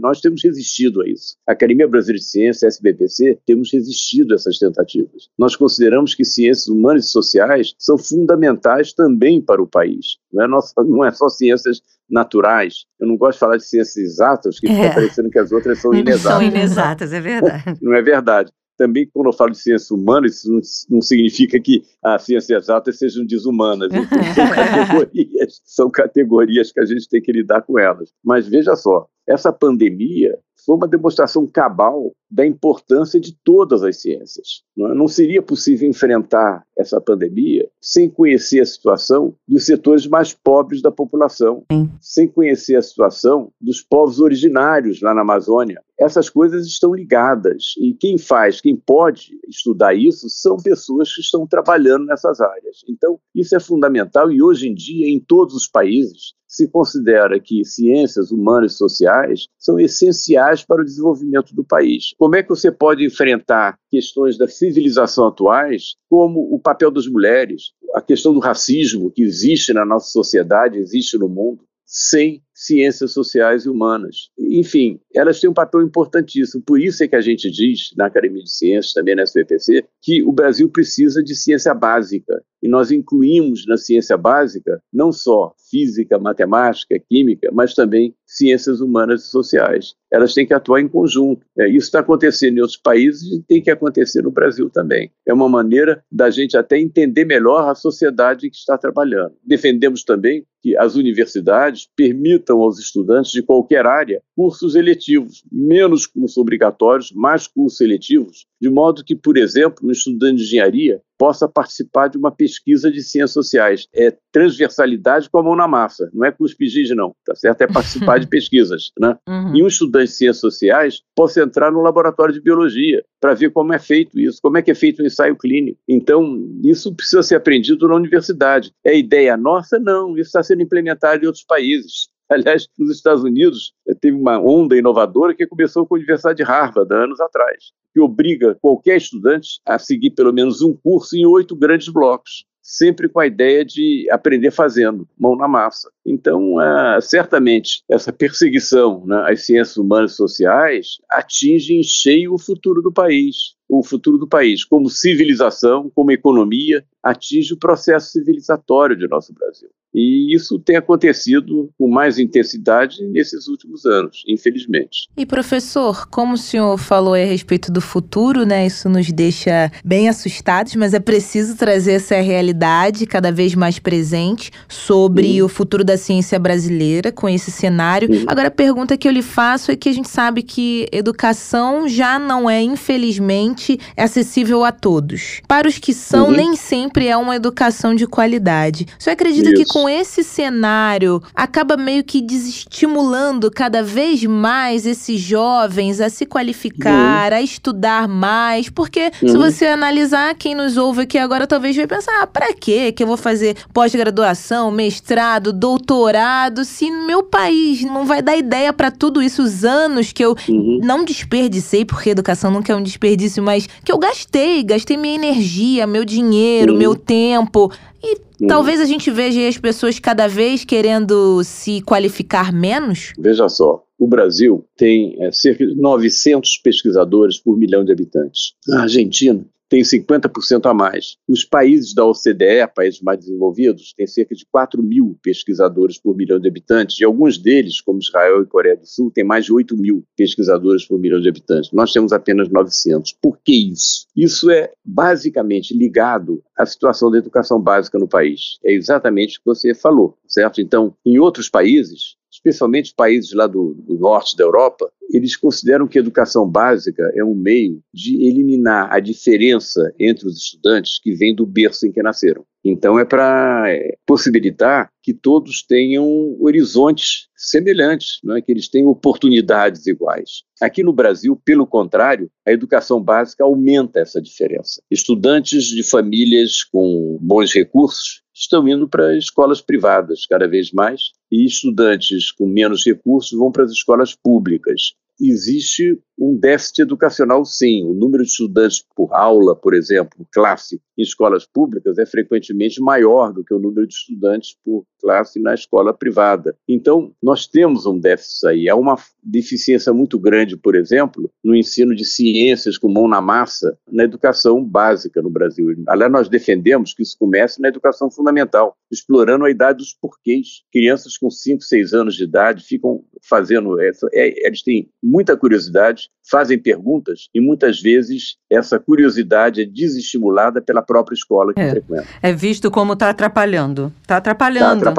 [0.00, 1.36] Nós temos resistido a isso.
[1.48, 5.28] A Academia Brasileira de Ciência, SBPC, temos resistido a essas tentativas.
[5.38, 10.18] Nós consideramos que ciências humanas e sociais são fundamentais também para o país.
[10.32, 12.84] Não é, nossa, não é só ciências naturais.
[13.00, 14.74] Eu não gosto de falar de ciências exatas, que é.
[14.74, 16.22] fica parecendo que as outras são inexatas.
[16.32, 17.78] São inexatas, é verdade.
[17.80, 18.52] não é verdade
[18.82, 20.60] também, quando eu falo de ciências humanas, isso não,
[20.90, 23.92] não significa que as ciências exatas sejam desumanas.
[24.34, 28.12] São categorias, são categorias que a gente tem que lidar com elas.
[28.24, 34.62] Mas veja só, essa pandemia foi uma demonstração cabal da importância de todas as ciências.
[34.76, 34.94] Não, é?
[34.94, 40.90] não seria possível enfrentar essa pandemia sem conhecer a situação dos setores mais pobres da
[40.90, 41.90] população, Sim.
[42.00, 45.82] sem conhecer a situação dos povos originários lá na Amazônia.
[45.98, 51.46] Essas coisas estão ligadas e quem faz, quem pode estudar isso são pessoas que estão
[51.46, 52.78] trabalhando nessas áreas.
[52.88, 57.64] Então, isso é fundamental e hoje em dia, em todos os países, se considera que
[57.64, 62.12] ciências humanas e sociais são essenciais para o desenvolvimento do país.
[62.18, 67.72] Como é que você pode enfrentar questões da civilização atuais, como o papel das mulheres,
[67.94, 73.64] a questão do racismo que existe na nossa sociedade, existe no mundo, sem ciências sociais
[73.64, 74.30] e humanas.
[74.38, 76.62] Enfim, elas têm um papel importantíssimo.
[76.62, 80.22] Por isso é que a gente diz, na Academia de Ciências, também na SPPC, que
[80.22, 82.42] o Brasil precisa de ciência básica.
[82.62, 89.24] E nós incluímos na ciência básica não só física, matemática, química, mas também ciências humanas
[89.24, 89.94] e sociais.
[90.12, 91.44] Elas têm que atuar em conjunto.
[91.58, 95.10] É, isso está acontecendo em outros países e tem que acontecer no Brasil também.
[95.26, 99.34] É uma maneira da gente até entender melhor a sociedade que está trabalhando.
[99.44, 106.36] Defendemos também que as universidades permitam aos estudantes de qualquer área cursos eletivos, menos cursos
[106.36, 112.08] obrigatórios, mais cursos eletivos, de modo que, por exemplo, um estudante de engenharia possa participar
[112.08, 113.86] de uma pesquisa de ciências sociais.
[113.94, 117.60] É transversalidade com a mão na massa, não é cuspigide não, tá certo?
[117.60, 119.16] É participar de pesquisas, né?
[119.28, 119.56] Uhum.
[119.56, 123.72] E um estudante de ciências sociais possa entrar no laboratório de biologia para ver como
[123.72, 125.78] é feito isso, como é que é feito o um ensaio clínico.
[125.88, 128.72] Então, isso precisa ser aprendido na universidade.
[128.84, 129.78] É ideia nossa?
[129.78, 132.08] Não, isso está sendo implementado em outros países.
[132.32, 136.42] Aliás, nos Estados Unidos, eh, teve uma onda inovadora que começou com a Universidade de
[136.42, 141.54] Harvard, anos atrás, que obriga qualquer estudante a seguir pelo menos um curso em oito
[141.54, 145.90] grandes blocos sempre com a ideia de aprender fazendo, mão na massa.
[146.06, 152.38] Então, uh, certamente, essa perseguição né, às ciências humanas e sociais atinge em cheio o
[152.38, 158.96] futuro do país o futuro do país, como civilização, como economia, atinge o processo civilizatório
[158.96, 159.68] de nosso Brasil.
[159.94, 165.06] E isso tem acontecido com mais intensidade nesses últimos anos, infelizmente.
[165.14, 168.66] E professor, como o senhor falou a respeito do futuro, né?
[168.66, 174.50] Isso nos deixa bem assustados, mas é preciso trazer essa realidade cada vez mais presente
[174.66, 175.46] sobre uhum.
[175.46, 178.10] o futuro da ciência brasileira com esse cenário.
[178.10, 178.24] Uhum.
[178.26, 182.18] Agora a pergunta que eu lhe faço é que a gente sabe que educação já
[182.18, 183.61] não é, infelizmente,
[183.96, 185.40] acessível a todos.
[185.46, 186.32] Para os que são, uhum.
[186.32, 188.86] nem sempre é uma educação de qualidade.
[188.98, 189.64] Senhor acredita Isso.
[189.64, 196.24] que com esse cenário, acaba meio que desestimulando cada vez mais esses jovens a se
[196.24, 197.38] qualificar, uhum.
[197.38, 199.28] a estudar mais, porque uhum.
[199.28, 203.02] se você analisar quem nos ouve aqui agora, talvez vai pensar, ah, para quê que
[203.02, 209.22] eu vou fazer pós-graduação, mestrado, doutorado, se meu país não vai dar ideia para tudo
[209.22, 210.80] isso, os anos que eu uhum.
[210.82, 213.51] não desperdicei, porque educação nunca é um desperdício, mas
[213.84, 217.72] que eu gastei, gastei minha energia, meu dinheiro, meu tempo.
[218.02, 218.48] E Hum.
[218.48, 223.12] Talvez a gente veja as pessoas cada vez querendo se qualificar menos?
[223.16, 228.54] Veja só, o Brasil tem é, cerca de 900 pesquisadores por milhão de habitantes.
[228.72, 231.16] A Argentina tem 50% a mais.
[231.26, 236.38] Os países da OCDE, países mais desenvolvidos, têm cerca de 4 mil pesquisadores por milhão
[236.38, 239.74] de habitantes, e alguns deles, como Israel e Coreia do Sul, têm mais de 8
[239.74, 241.72] mil pesquisadores por milhão de habitantes.
[241.72, 243.14] Nós temos apenas 900.
[243.14, 244.06] Por que isso?
[244.14, 248.58] Isso é basicamente ligado à situação da educação básica no país.
[248.64, 250.60] É exatamente o que você falou, certo?
[250.60, 255.98] Então, em outros países, especialmente países lá do, do, norte da Europa, eles consideram que
[255.98, 261.34] a educação básica é um meio de eliminar a diferença entre os estudantes que vêm
[261.34, 262.44] do berço em que nasceram.
[262.64, 266.06] Então é para é, possibilitar que todos tenham
[266.40, 268.40] horizontes semelhantes, é?
[268.40, 270.44] que eles tenham oportunidades iguais.
[270.60, 274.80] Aqui no Brasil, pelo contrário, a educação básica aumenta essa diferença.
[274.88, 281.44] Estudantes de famílias com bons recursos estão indo para escolas privadas cada vez mais e
[281.44, 284.94] estudantes com menos recursos vão para as escolas públicas.
[285.30, 287.84] Existe um déficit educacional, sim.
[287.84, 293.32] O número de estudantes por aula, por exemplo, classe, em escolas públicas é frequentemente maior
[293.32, 296.54] do que o número de estudantes por classe na escola privada.
[296.68, 298.68] Então, nós temos um déficit aí.
[298.68, 303.76] Há uma deficiência muito grande, por exemplo, no ensino de ciências com mão na massa
[303.90, 305.68] na educação básica no Brasil.
[305.88, 310.62] Aliás, nós defendemos que isso comece na educação fundamental, explorando a idade dos porquês.
[310.72, 314.08] Crianças com 5, 6 anos de idade ficam fazendo essa.
[314.12, 320.82] É, eles têm muita curiosidade, fazem perguntas e muitas vezes essa curiosidade é desestimulada pela
[320.82, 322.06] própria escola que é, frequenta.
[322.22, 323.92] É visto como está atrapalhando.
[324.02, 324.78] Está atrapalhando.
[324.78, 324.91] Está atrapalhando.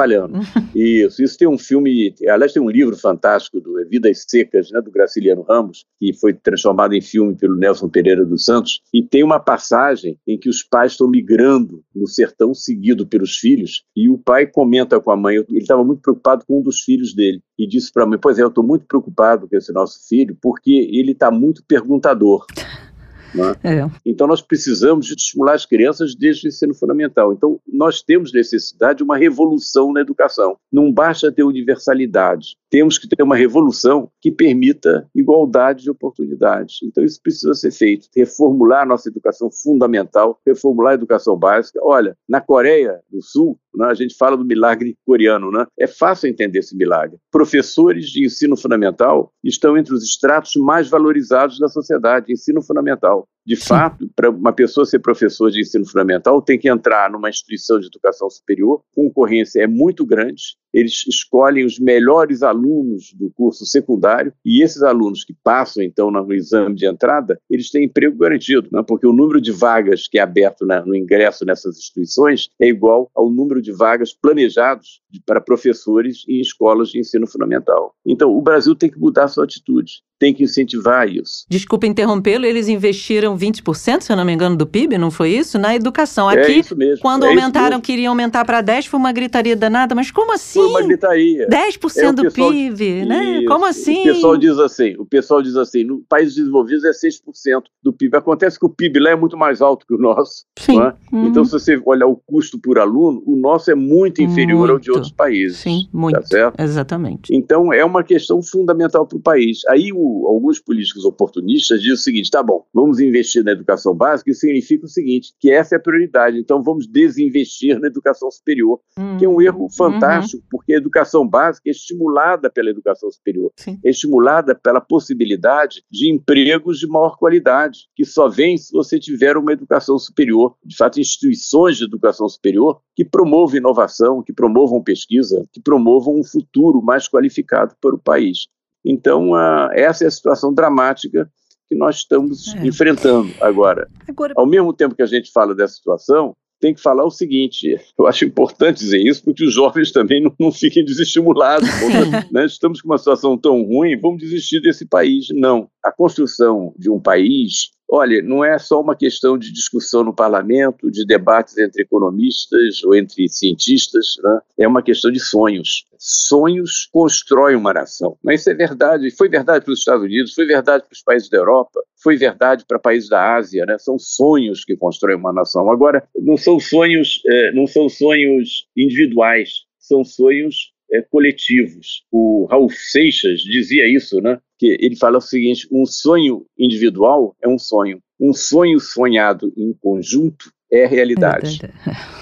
[0.76, 1.24] Isso.
[1.24, 5.44] Isso tem um filme, aliás, tem um livro fantástico do Vidas Secas, né, do Graciliano
[5.44, 10.18] Ramos, que foi transformado em filme pelo Nelson Pereira dos Santos, e tem uma passagem
[10.28, 15.00] em que os pais estão migrando no sertão seguido pelos filhos, e o pai comenta
[15.00, 18.04] com a mãe, ele estava muito preocupado com um dos filhos dele, e disse para
[18.04, 21.30] a mãe, pois é, eu estou muito preocupado com esse nosso filho, porque ele está
[21.30, 22.46] muito perguntador.
[23.34, 23.56] Né?
[23.64, 23.90] É.
[24.06, 27.34] Então, nós precisamos de estimular as crianças desde o ensino fundamental.
[27.34, 30.58] Então, nós temos necessidade de uma revolução na educação.
[30.72, 32.56] Não basta ter universalidade.
[32.70, 36.80] Temos que ter uma revolução que permita igualdade de oportunidades.
[36.84, 38.08] Então, isso precisa ser feito.
[38.16, 41.80] Reformular a nossa educação fundamental, reformular a educação básica.
[41.84, 45.66] Olha, na Coreia do Sul, né, a gente fala do milagre coreano, né?
[45.80, 47.18] É fácil entender esse milagre.
[47.32, 53.28] Professores de ensino fundamental estão entre os estratos mais valorizados da sociedade, ensino fundamental.
[53.46, 53.66] De Sim.
[53.66, 57.88] fato, para uma pessoa ser professor de ensino fundamental, tem que entrar numa instituição de
[57.88, 64.64] educação superior, concorrência é muito grande, eles escolhem os melhores alunos do curso secundário e
[64.64, 68.82] esses alunos que passam, então, no exame de entrada, eles têm emprego garantido, né?
[68.88, 73.12] porque o número de vagas que é aberto na, no ingresso nessas instituições é igual
[73.14, 77.94] ao número de vagas planejados para professores em escolas de ensino fundamental.
[78.06, 81.46] Então, o Brasil tem que mudar sua atitude tem que incentivar isso.
[81.50, 85.60] Desculpa interrompê-lo, eles investiram 20%, se eu não me engano, do PIB, não foi isso?
[85.60, 86.32] Na educação.
[86.32, 89.54] É Aqui, é isso mesmo, quando é aumentaram, queriam aumentar para 10, foi uma gritaria
[89.54, 89.94] danada.
[89.94, 90.62] Mas como assim?
[90.62, 91.46] Foi uma gritaria.
[91.50, 93.40] 10% é, do PIB, né?
[93.40, 93.48] Isso.
[93.48, 94.00] Como assim?
[94.00, 98.16] O pessoal diz assim, o pessoal diz assim, no países desenvolvidos é 6% do PIB.
[98.16, 100.46] Acontece que o PIB lá é muito mais alto que o nosso.
[100.58, 100.80] Sim.
[100.80, 100.94] É?
[101.12, 101.28] Uhum.
[101.28, 104.72] Então, se você olhar o custo por aluno, o nosso é muito inferior muito.
[104.72, 105.58] ao de outros países.
[105.58, 106.16] Sim, muito.
[106.16, 106.62] Tá certo?
[106.62, 107.36] Exatamente.
[107.36, 109.60] Então, é uma questão fundamental para o país.
[109.68, 114.32] Aí o alguns políticos oportunistas dizem o seguinte: tá bom, vamos investir na educação básica,
[114.32, 118.80] isso significa o seguinte, que essa é a prioridade, então vamos desinvestir na educação superior,
[118.98, 119.18] uhum.
[119.18, 120.48] que é um erro fantástico, uhum.
[120.52, 123.80] porque a educação básica é estimulada pela educação superior, Sim.
[123.84, 129.38] é estimulada pela possibilidade de empregos de maior qualidade, que só vem se você tiver
[129.38, 135.46] uma educação superior, de fato, instituições de educação superior que promovam inovação, que promovam pesquisa,
[135.52, 138.48] que promovam um futuro mais qualificado para o país.
[138.86, 139.32] Então,
[139.72, 141.30] essa é a situação dramática
[141.70, 142.68] que nós estamos é.
[142.68, 143.88] enfrentando agora.
[144.08, 144.34] agora.
[144.36, 148.08] Ao mesmo tempo que a gente fala dessa situação, tem que falar o seguinte: eu
[148.08, 151.68] acho importante dizer isso, porque os jovens também não, não fiquem desestimulados.
[152.32, 152.46] né?
[152.46, 155.28] Estamos com uma situação tão ruim, vamos desistir desse país.
[155.32, 155.68] Não.
[155.84, 160.90] A construção de um país Olha, não é só uma questão de discussão no parlamento,
[160.90, 164.40] de debates entre economistas ou entre cientistas, né?
[164.58, 165.86] é uma questão de sonhos.
[166.00, 168.18] Sonhos constroem uma nação.
[168.24, 171.30] Mas isso é verdade, foi verdade para os Estados Unidos, foi verdade para os países
[171.30, 173.78] da Europa, foi verdade para países da Ásia, né?
[173.78, 175.72] São sonhos que constroem uma nação.
[175.72, 182.06] Agora, não são sonhos, é, não são sonhos individuais, são sonhos é, coletivos.
[182.12, 184.40] O Raul Seixas dizia isso, né?
[184.64, 189.74] Que ele fala o seguinte: um sonho individual é um sonho, um sonho sonhado em
[189.74, 191.60] conjunto é realidade.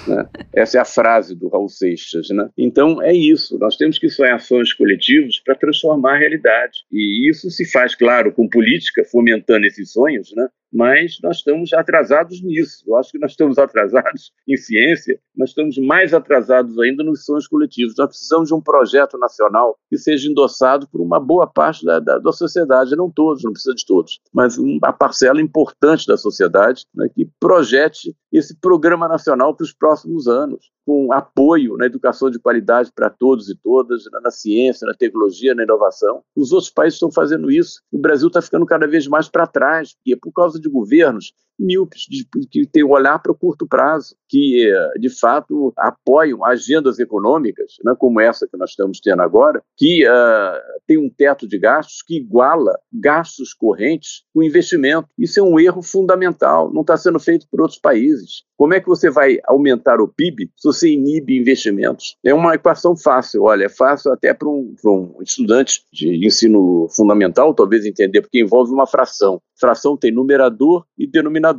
[0.08, 0.28] Né?
[0.52, 2.30] Essa é a frase do Raul Seixas.
[2.30, 2.50] Né?
[2.58, 3.56] Então, é isso.
[3.60, 6.78] Nós temos que sonhar ações coletivos para transformar a realidade.
[6.90, 10.48] E isso se faz, claro, com política, fomentando esses sonhos, né?
[10.72, 12.84] Mas nós estamos atrasados nisso.
[12.86, 17.46] Eu acho que nós estamos atrasados em ciência, mas estamos mais atrasados ainda nos sonhos
[17.46, 17.94] coletivos.
[17.96, 22.18] Nós precisamos de um projeto nacional que seja endossado por uma boa parte da, da,
[22.18, 27.08] da sociedade, não todos, não precisa de todos, mas uma parcela importante da sociedade né,
[27.14, 32.90] que projete esse programa nacional para os próximos anos, com apoio na educação de qualidade
[32.94, 36.22] para todos e todas, na ciência, na tecnologia, na inovação.
[36.34, 37.82] Os outros países estão fazendo isso.
[37.92, 41.34] O Brasil está ficando cada vez mais para trás, porque é por causa de governos
[41.58, 42.06] míopes,
[42.50, 47.94] que têm um olhar para o curto prazo, que de fato apoiam agendas econômicas, né,
[47.98, 52.16] como essa que nós estamos tendo agora, que uh, tem um teto de gastos que
[52.16, 55.08] iguala gastos correntes com investimento.
[55.18, 58.44] Isso é um erro fundamental, não está sendo feito por outros países.
[58.56, 62.16] Como é que você vai aumentar o PIB se você inibe investimentos?
[62.24, 67.54] É uma equação fácil, olha, é fácil até para um, um, estudante de ensino fundamental,
[67.54, 69.42] talvez entender, porque envolve uma fração.
[69.58, 71.51] Fração tem numerador e denominador.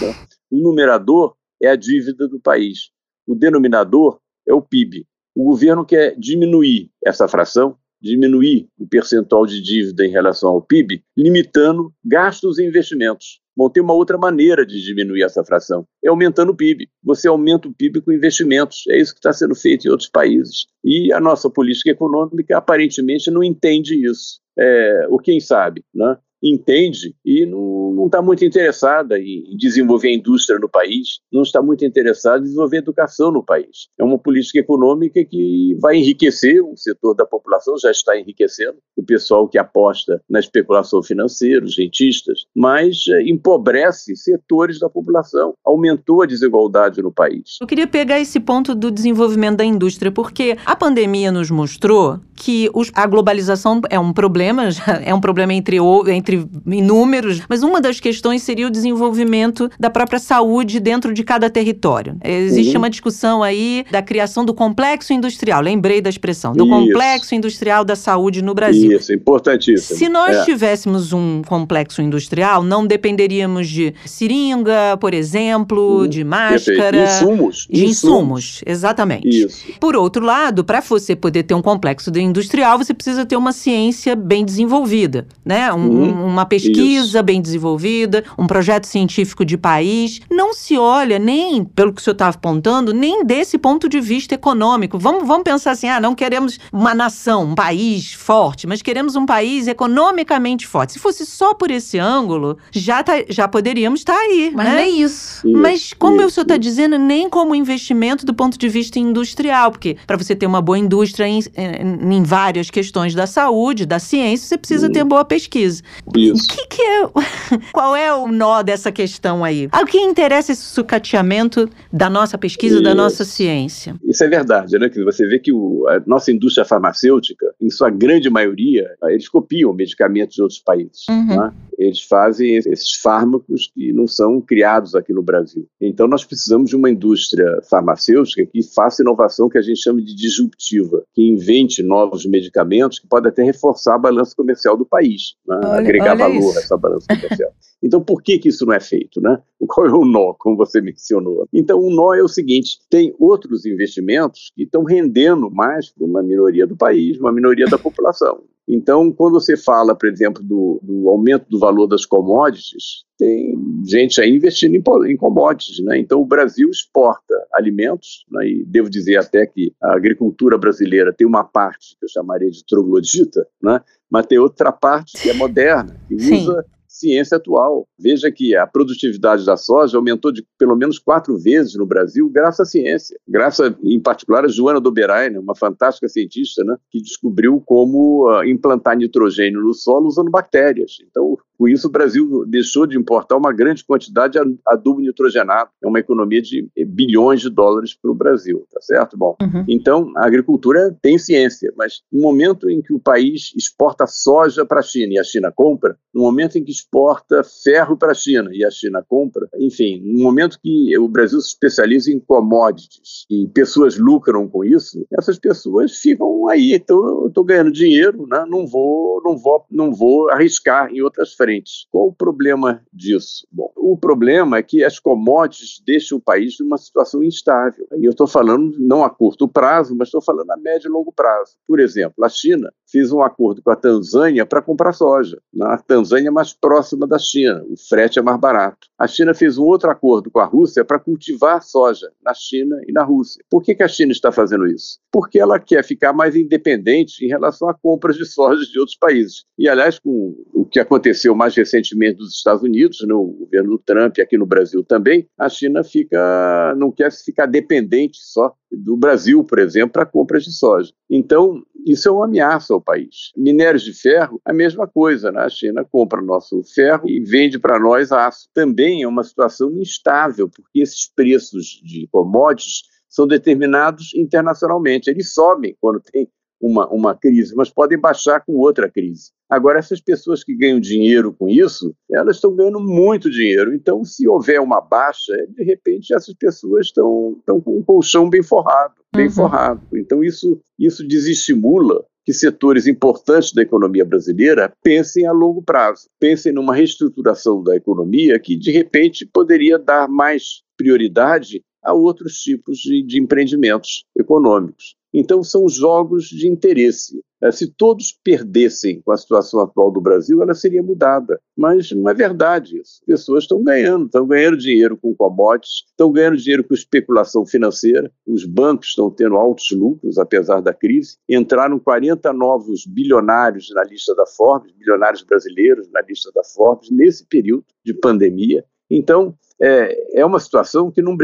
[0.00, 0.14] Né?
[0.50, 2.90] O numerador é a dívida do país,
[3.26, 5.06] o denominador é o PIB.
[5.34, 11.02] O governo quer diminuir essa fração, diminuir o percentual de dívida em relação ao PIB,
[11.16, 13.40] limitando gastos e investimentos.
[13.56, 16.88] Bom, tem uma outra maneira de diminuir essa fração, é aumentando o PIB.
[17.02, 20.66] Você aumenta o PIB com investimentos, é isso que está sendo feito em outros países.
[20.84, 24.40] E a nossa política econômica aparentemente não entende isso.
[24.56, 26.16] É, ou quem sabe, né?
[26.42, 31.84] Entende e não está muito interessada em desenvolver a indústria no país, não está muito
[31.84, 33.88] interessada em desenvolver a educação no país.
[33.98, 39.02] É uma política econômica que vai enriquecer um setor da população, já está enriquecendo, o
[39.02, 46.22] pessoal que aposta na especulação financeira, os rentistas, mas é, empobrece setores da população, aumentou
[46.22, 47.56] a desigualdade no país.
[47.60, 52.70] Eu queria pegar esse ponto do desenvolvimento da indústria, porque a pandemia nos mostrou que
[52.72, 54.68] os, a globalização é um problema,
[55.04, 55.76] é um problema entre,
[56.08, 61.50] entre inúmeros, mas uma das questões seria o desenvolvimento da própria saúde dentro de cada
[61.50, 62.16] território.
[62.24, 62.82] Existe uhum.
[62.82, 66.72] uma discussão aí da criação do complexo industrial, lembrei da expressão, do Isso.
[66.72, 68.92] complexo industrial da saúde no Brasil.
[68.92, 69.98] Isso, importantíssimo.
[69.98, 70.44] Se nós é.
[70.44, 76.08] tivéssemos um complexo industrial, não dependeríamos de seringa, por exemplo, uhum.
[76.08, 77.04] de máscara.
[77.04, 77.66] De insumos.
[77.68, 79.28] De insumos, insumos exatamente.
[79.28, 79.66] Isso.
[79.80, 84.14] Por outro lado, para você poder ter um complexo industrial, você precisa ter uma ciência
[84.14, 85.72] bem desenvolvida, né?
[85.72, 87.22] Um, uhum uma pesquisa Isso.
[87.22, 90.20] bem desenvolvida, um projeto científico de país.
[90.30, 94.34] Não se olha nem, pelo que o senhor estava apontando, nem desse ponto de vista
[94.34, 94.98] econômico.
[94.98, 99.26] Vamos, vamos pensar assim: ah, não queremos uma nação, um país forte, mas queremos um
[99.26, 100.92] país economicamente forte.
[100.94, 104.52] Se fosse só por esse ângulo, já, tá, já poderíamos estar tá aí.
[104.54, 104.76] Mas né?
[104.76, 105.48] nem isso.
[105.48, 108.98] isso mas, como isso, o senhor está dizendo, nem como investimento do ponto de vista
[108.98, 113.86] industrial, porque para você ter uma boa indústria em, em, em, várias questões da saúde,
[113.86, 115.82] da ciência, você precisa ter boa pesquisa.
[116.16, 116.44] Isso.
[116.44, 117.08] O que, que é.
[117.72, 119.68] Qual é o nó dessa questão aí?
[119.72, 122.84] A quem interessa esse sucateamento da nossa pesquisa, Isso.
[122.84, 123.94] da nossa ciência?
[124.04, 124.90] Isso é verdade, né?
[125.04, 130.34] Você vê que o, a nossa indústria farmacêutica, em sua grande maioria, eles copiam medicamentos
[130.34, 131.06] de outros países.
[131.08, 131.26] Uhum.
[131.26, 131.52] Né?
[131.78, 135.66] Eles fazem esses fármacos que não são criados aqui no Brasil.
[135.80, 140.14] Então, nós precisamos de uma indústria farmacêutica que faça inovação que a gente chama de
[140.14, 145.60] disruptiva, que invente novos medicamentos que podem até reforçar a balança comercial do país, né?
[145.64, 146.58] olha, agregar olha valor isso.
[146.58, 147.52] a essa balança comercial.
[147.82, 149.20] Então, por que, que isso não é feito?
[149.20, 149.40] Né?
[149.68, 151.46] Qual é o nó, como você mencionou?
[151.52, 156.22] Então, o nó é o seguinte: tem outros investimentos que estão rendendo mais para uma
[156.22, 158.42] minoria do país, uma minoria da população.
[158.68, 163.54] Então, quando você fala, por exemplo, do, do, aumento do valor das commodities, tem
[163.86, 165.82] gente aí investindo em, em commodities.
[165.82, 165.98] Né?
[165.98, 168.46] Então, o Brasil exporta alimentos, né?
[168.46, 172.62] e devo dizer até que a agricultura brasileira tem uma parte que eu chamaria de
[172.66, 173.80] troglodita, né?
[174.10, 176.42] mas tem outra parte que é moderna, que Sim.
[176.42, 177.86] usa ciência atual.
[177.98, 182.60] Veja que a produtividade da soja aumentou de pelo menos quatro vezes no Brasil, graças
[182.60, 183.18] à ciência.
[183.28, 188.96] Graças, em particular, a Joana Doberaine, uma fantástica cientista, né, que descobriu como uh, implantar
[188.96, 190.96] nitrogênio no solo usando bactérias.
[191.08, 195.70] Então, com isso, o Brasil deixou de importar uma grande quantidade de adubo nitrogenado.
[195.82, 199.16] É uma economia de eh, bilhões de dólares para o Brasil, tá certo?
[199.16, 199.64] Bom, uhum.
[199.68, 204.78] então a agricultura tem ciência, mas no momento em que o país exporta soja para
[204.78, 208.50] a China e a China compra, no momento em que exporta ferro para a China
[208.52, 213.46] e a China compra, enfim, no momento que o Brasil se especializa em commodities e
[213.48, 218.44] pessoas lucram com isso, essas pessoas ficam aí, então estou ganhando dinheiro, né?
[218.48, 221.86] não vou, não vou, não vou arriscar em outras frentes frentes.
[221.90, 223.46] Qual o problema disso?
[223.50, 227.86] Bom, o problema é que as commodities deixam o país numa situação instável.
[227.96, 231.12] E eu estou falando não a curto prazo, mas estou falando a médio e longo
[231.12, 231.56] prazo.
[231.66, 235.40] Por exemplo, a China fez um acordo com a Tanzânia para comprar soja.
[235.62, 238.88] A Tanzânia é mais próxima da China, o frete é mais barato.
[238.98, 242.92] A China fez um outro acordo com a Rússia para cultivar soja na China e
[242.92, 243.44] na Rússia.
[243.50, 244.98] Por que, que a China está fazendo isso?
[245.12, 249.44] Porque ela quer ficar mais independente em relação a compras de soja de outros países.
[249.58, 254.16] E, aliás, com o que aconteceu mais recentemente nos Estados Unidos, no governo do Trump,
[254.18, 259.42] e aqui no Brasil também, a China fica, não quer ficar dependente só do Brasil,
[259.44, 260.92] por exemplo, para compras de soja.
[261.08, 263.32] Então, isso é uma ameaça ao país.
[263.36, 265.32] Minérios de ferro, a mesma coisa.
[265.32, 265.40] Né?
[265.40, 268.48] A China compra nosso ferro e vende para nós aço.
[268.52, 275.08] Também é uma situação instável, porque esses preços de commodities são determinados internacionalmente.
[275.08, 276.28] Eles sobem quando tem
[276.60, 279.30] uma, uma crise, mas podem baixar com outra crise.
[279.48, 283.74] Agora, essas pessoas que ganham dinheiro com isso, elas estão ganhando muito dinheiro.
[283.74, 288.42] Então, se houver uma baixa, de repente essas pessoas estão, estão com um colchão bem
[288.42, 289.32] forrado, bem uhum.
[289.32, 289.80] forrado.
[289.94, 296.52] Então, isso, isso desestimula que setores importantes da economia brasileira pensem a longo prazo, pensem
[296.52, 303.02] numa reestruturação da economia que, de repente, poderia dar mais prioridade a outros tipos de,
[303.02, 304.97] de empreendimentos econômicos.
[305.12, 307.20] Então, são jogos de interesse.
[307.40, 311.40] É, se todos perdessem com a situação atual do Brasil, ela seria mudada.
[311.56, 313.00] Mas não é verdade isso.
[313.06, 318.44] Pessoas estão ganhando, estão ganhando dinheiro com commodities, estão ganhando dinheiro com especulação financeira, os
[318.44, 321.16] bancos estão tendo altos lucros, apesar da crise.
[321.28, 327.24] Entraram 40 novos bilionários na lista da Forbes, bilionários brasileiros na lista da Forbes, nesse
[327.24, 328.64] período de pandemia.
[328.90, 331.16] Então, é, é uma situação que não,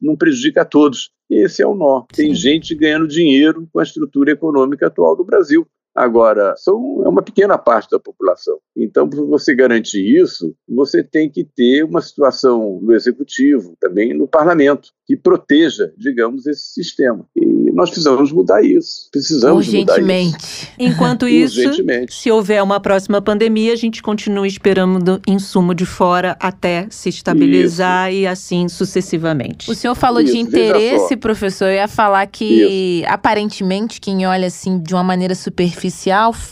[0.00, 1.10] não prejudica a todos.
[1.28, 2.04] Esse é o nó.
[2.14, 2.40] Tem Sim.
[2.40, 5.66] gente ganhando dinheiro com a estrutura econômica atual do Brasil.
[5.98, 8.56] Agora, são, é uma pequena parte da população.
[8.76, 14.28] Então, para você garantir isso, você tem que ter uma situação no executivo, também no
[14.28, 17.26] parlamento, que proteja, digamos, esse sistema.
[17.34, 19.08] E nós precisamos mudar isso.
[19.10, 20.26] Precisamos Urgentemente.
[20.26, 20.68] mudar isso.
[20.78, 21.60] Enquanto isso,
[22.10, 28.10] se houver uma próxima pandemia, a gente continua esperando insumo de fora até se estabilizar
[28.12, 28.20] isso.
[28.20, 29.70] e assim sucessivamente.
[29.70, 31.66] O senhor falou isso, de interesse, professor.
[31.66, 33.12] Eu ia falar que, isso.
[33.12, 35.87] aparentemente, quem olha assim de uma maneira superficial,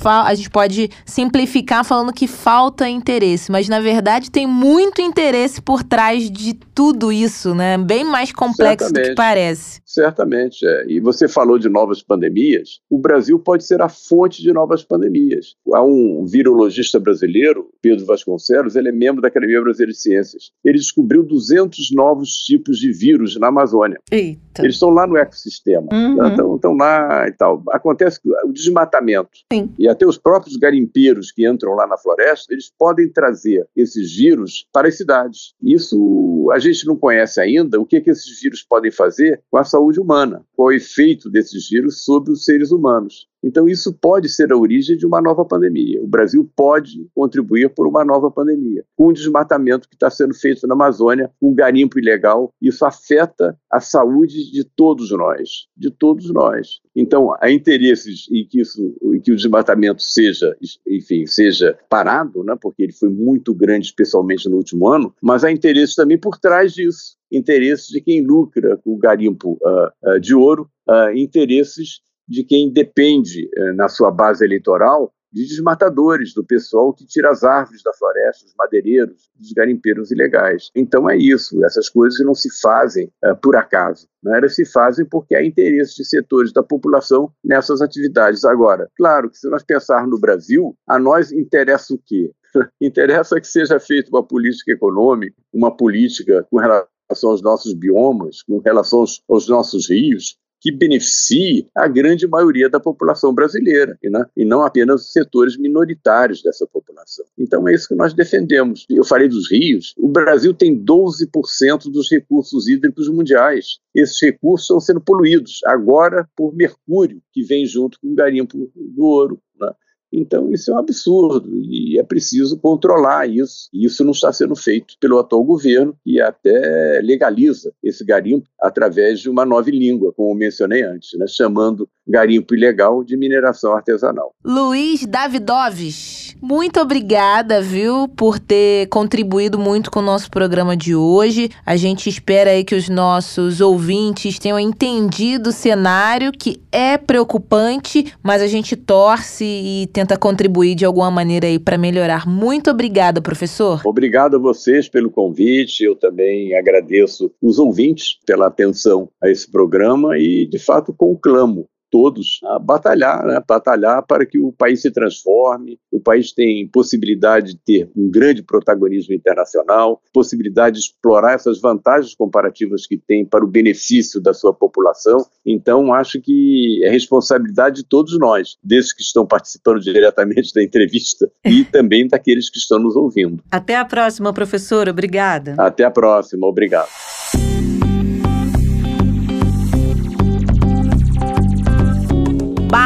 [0.05, 5.83] a gente pode simplificar falando que falta interesse, mas na verdade tem muito interesse por
[5.83, 7.79] trás de tudo isso, né?
[7.79, 9.07] Bem mais complexo Certamente.
[9.07, 9.81] do que parece.
[9.85, 10.87] Certamente, é.
[10.89, 12.81] E você falou de novas pandemias.
[12.91, 15.55] O Brasil pode ser a fonte de novas pandemias.
[15.73, 20.51] Há um virologista brasileiro, Pedro Vasconcelos, ele é membro da Academia Brasileira de Ciências.
[20.65, 23.99] Ele descobriu 200 novos tipos de vírus na Amazônia.
[24.11, 24.63] Eita.
[24.63, 25.87] Eles estão lá no ecossistema.
[25.93, 26.17] Uhum.
[26.17, 26.29] Né?
[26.29, 27.63] Estão, estão lá e tal.
[27.71, 29.26] Acontece o desmatamento.
[29.53, 29.73] Sim.
[29.79, 34.67] E até os próprios garimpeiros que entram lá na floresta, eles podem trazer esses vírus
[34.73, 35.55] para as cidades.
[35.63, 39.65] Isso a gente não conhece ainda o que, que esses vírus podem fazer com a
[39.65, 43.29] saúde humana, qual é o efeito desses vírus sobre os seres humanos.
[43.47, 46.03] Então, isso pode ser a origem de uma nova pandemia.
[46.03, 48.85] O Brasil pode contribuir por uma nova pandemia.
[48.97, 53.57] Com o desmatamento que está sendo feito na Amazônia, com um garimpo ilegal, isso afeta
[53.71, 56.81] a saúde de todos nós, de todos nós.
[56.95, 62.57] Então, há interesses em que, isso, em que o desmatamento seja, enfim, seja parado, né,
[62.61, 66.73] porque ele foi muito grande, especialmente no último ano, mas há interesses também por trás
[66.73, 72.45] disso interesses de quem lucra com o garimpo uh, uh, de ouro, uh, interesses de
[72.45, 77.83] quem depende, eh, na sua base eleitoral, de desmatadores, do pessoal que tira as árvores
[77.83, 80.71] da floresta, os madeireiros, dos garimpeiros ilegais.
[80.75, 84.39] Então é isso, essas coisas não se fazem uh, por acaso, né?
[84.39, 88.47] elas se fazem porque há interesse de setores da população nessas atividades.
[88.47, 92.31] Agora, claro que se nós pensarmos no Brasil, a nós interessa o quê?
[92.81, 98.59] interessa que seja feita uma política econômica, uma política com relação aos nossos biomas, com
[98.59, 104.25] relação aos, aos nossos rios, que beneficie a grande maioria da população brasileira e, né,
[104.37, 107.25] e não apenas os setores minoritários dessa população.
[107.39, 108.87] Então é isso que nós defendemos.
[108.91, 109.95] Eu falei dos rios.
[109.99, 113.79] O Brasil tem 12% dos recursos hídricos mundiais.
[113.95, 119.05] Esses recursos estão sendo poluídos agora por mercúrio, que vem junto com o garimpo do
[119.05, 119.41] ouro.
[119.61, 119.71] Né?
[120.13, 123.69] Então, isso é um absurdo e é preciso controlar isso.
[123.73, 129.21] E isso não está sendo feito pelo atual governo, que até legaliza esse garimpo através
[129.21, 134.33] de uma nova língua, como mencionei antes, né, chamando garimpo ilegal de mineração artesanal.
[134.45, 141.51] Luiz Davidoves, muito obrigada, viu, por ter contribuído muito com o nosso programa de hoje.
[141.65, 148.13] A gente espera aí que os nossos ouvintes tenham entendido o cenário que é preocupante,
[148.23, 152.27] mas a gente torce e tenta contribuir de alguma maneira aí para melhorar.
[152.27, 153.81] Muito obrigada, professor.
[153.85, 155.85] Obrigado a vocês pelo convite.
[155.85, 161.67] Eu também agradeço os ouvintes pela atenção a esse programa e, de fato, conclamo
[161.97, 163.43] todos a batalhar, né?
[163.49, 165.79] batalhar para que o país se transforme.
[165.91, 172.15] O país tem possibilidade de ter um grande protagonismo internacional, possibilidade de explorar essas vantagens
[172.15, 175.25] comparativas que tem para o benefício da sua população.
[175.45, 181.31] Então, acho que é responsabilidade de todos nós, desses que estão participando diretamente da entrevista
[181.47, 183.43] e também daqueles que estão nos ouvindo.
[183.51, 184.87] Até a próxima, professor.
[184.87, 185.55] Obrigada.
[185.57, 186.47] Até a próxima.
[186.47, 186.91] Obrigado.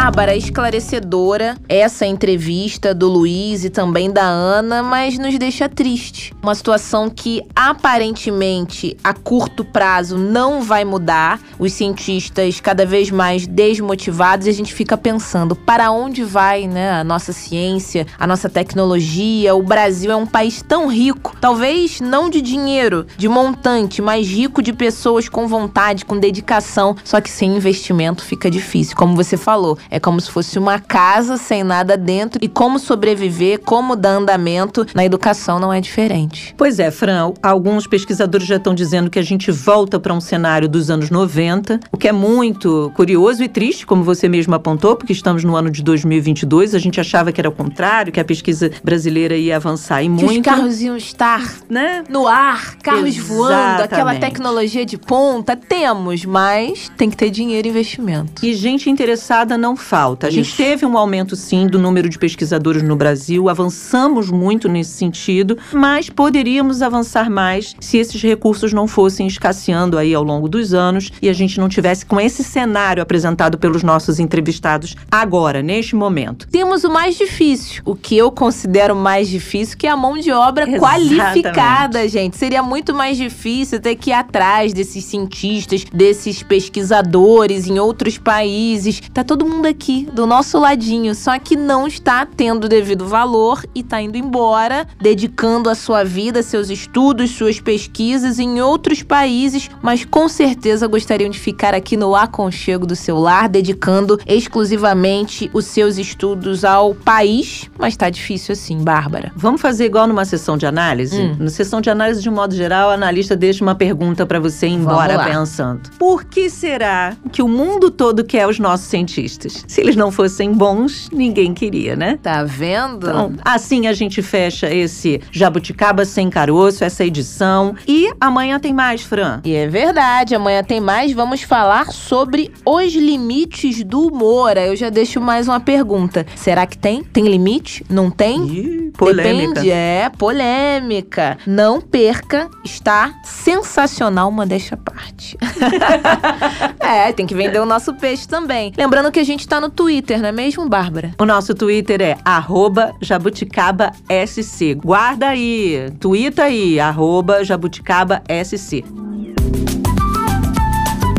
[0.02, 6.32] Bárbara, esclarecedora essa entrevista do Luiz e também da Ana, mas nos deixa triste.
[6.42, 11.38] Uma situação que aparentemente a curto prazo não vai mudar.
[11.58, 16.92] Os cientistas cada vez mais desmotivados e a gente fica pensando para onde vai, né,
[16.92, 19.54] a nossa ciência, a nossa tecnologia.
[19.54, 24.62] O Brasil é um país tão rico, talvez não de dinheiro, de montante, mas rico
[24.62, 26.96] de pessoas com vontade, com dedicação.
[27.04, 29.78] Só que sem investimento fica difícil, como você falou.
[29.90, 34.86] É como se fosse uma casa sem nada dentro e como sobreviver, como dar andamento
[34.94, 36.54] na educação não é diferente.
[36.56, 40.68] Pois é, Fran, alguns pesquisadores já estão dizendo que a gente volta para um cenário
[40.68, 45.12] dos anos 90, o que é muito curioso e triste, como você mesmo apontou, porque
[45.12, 48.70] estamos no ano de 2022, a gente achava que era o contrário, que a pesquisa
[48.84, 50.40] brasileira ia avançar e que muito.
[50.40, 52.04] os carros iam estar né?
[52.08, 54.20] no ar, carros voando, aquela Exatamente.
[54.20, 55.56] tecnologia de ponta.
[55.56, 58.44] Temos, mas tem que ter dinheiro e investimento.
[58.44, 60.26] E gente interessada não falta.
[60.26, 60.56] A gente Isso.
[60.56, 66.08] teve um aumento, sim, do número de pesquisadores no Brasil, avançamos muito nesse sentido, mas
[66.08, 71.28] poderíamos avançar mais se esses recursos não fossem escasseando aí ao longo dos anos e
[71.28, 76.46] a gente não tivesse com esse cenário apresentado pelos nossos entrevistados agora, neste momento.
[76.50, 80.30] Temos o mais difícil, o que eu considero mais difícil, que é a mão de
[80.30, 81.14] obra Exatamente.
[81.14, 82.36] qualificada, gente.
[82.36, 89.00] Seria muito mais difícil ter que ir atrás desses cientistas, desses pesquisadores em outros países.
[89.12, 93.82] Tá todo mundo aqui do nosso ladinho, só que não está tendo devido valor e
[93.82, 100.04] tá indo embora, dedicando a sua vida, seus estudos, suas pesquisas em outros países, mas
[100.04, 105.98] com certeza gostariam de ficar aqui no aconchego do seu lar, dedicando exclusivamente os seus
[105.98, 109.32] estudos ao país, mas tá difícil assim, Bárbara.
[109.36, 111.16] Vamos fazer igual numa sessão de análise?
[111.16, 111.36] Hum.
[111.38, 114.66] Na sessão de análise, de um modo geral, o analista deixa uma pergunta para você
[114.66, 115.90] ir embora pensando.
[115.98, 119.59] Por que será que o mundo todo quer os nossos cientistas?
[119.66, 122.18] Se eles não fossem bons, ninguém queria, né?
[122.22, 123.08] Tá vendo?
[123.08, 127.74] Então, assim a gente fecha esse Jabuticaba Sem Caroço, essa edição.
[127.86, 129.40] E amanhã tem mais, Fran.
[129.44, 131.12] E é verdade, amanhã tem mais.
[131.12, 134.56] Vamos falar sobre os limites do humor.
[134.56, 136.26] Aí Eu já deixo mais uma pergunta.
[136.36, 137.02] Será que tem?
[137.02, 137.84] Tem limite?
[137.88, 138.46] Não tem?
[138.46, 139.54] Ih, polêmica.
[139.54, 141.38] Depende, é, polêmica.
[141.46, 145.36] Não perca, está sensacional, modéstia à parte.
[146.80, 148.72] é, tem que vender o nosso peixe também.
[148.76, 151.10] Lembrando que a gente tá no Twitter, não é mesmo, Bárbara?
[151.18, 154.74] O nosso Twitter é arroba jabuticabaSC.
[154.76, 158.84] Guarda aí, twitta aí, arroba jabuticabaSC.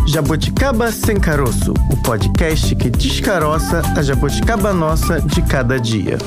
[0.08, 6.18] Jabuticaba Sem Caroço, o podcast que descaroça a jabuticaba nossa de cada dia.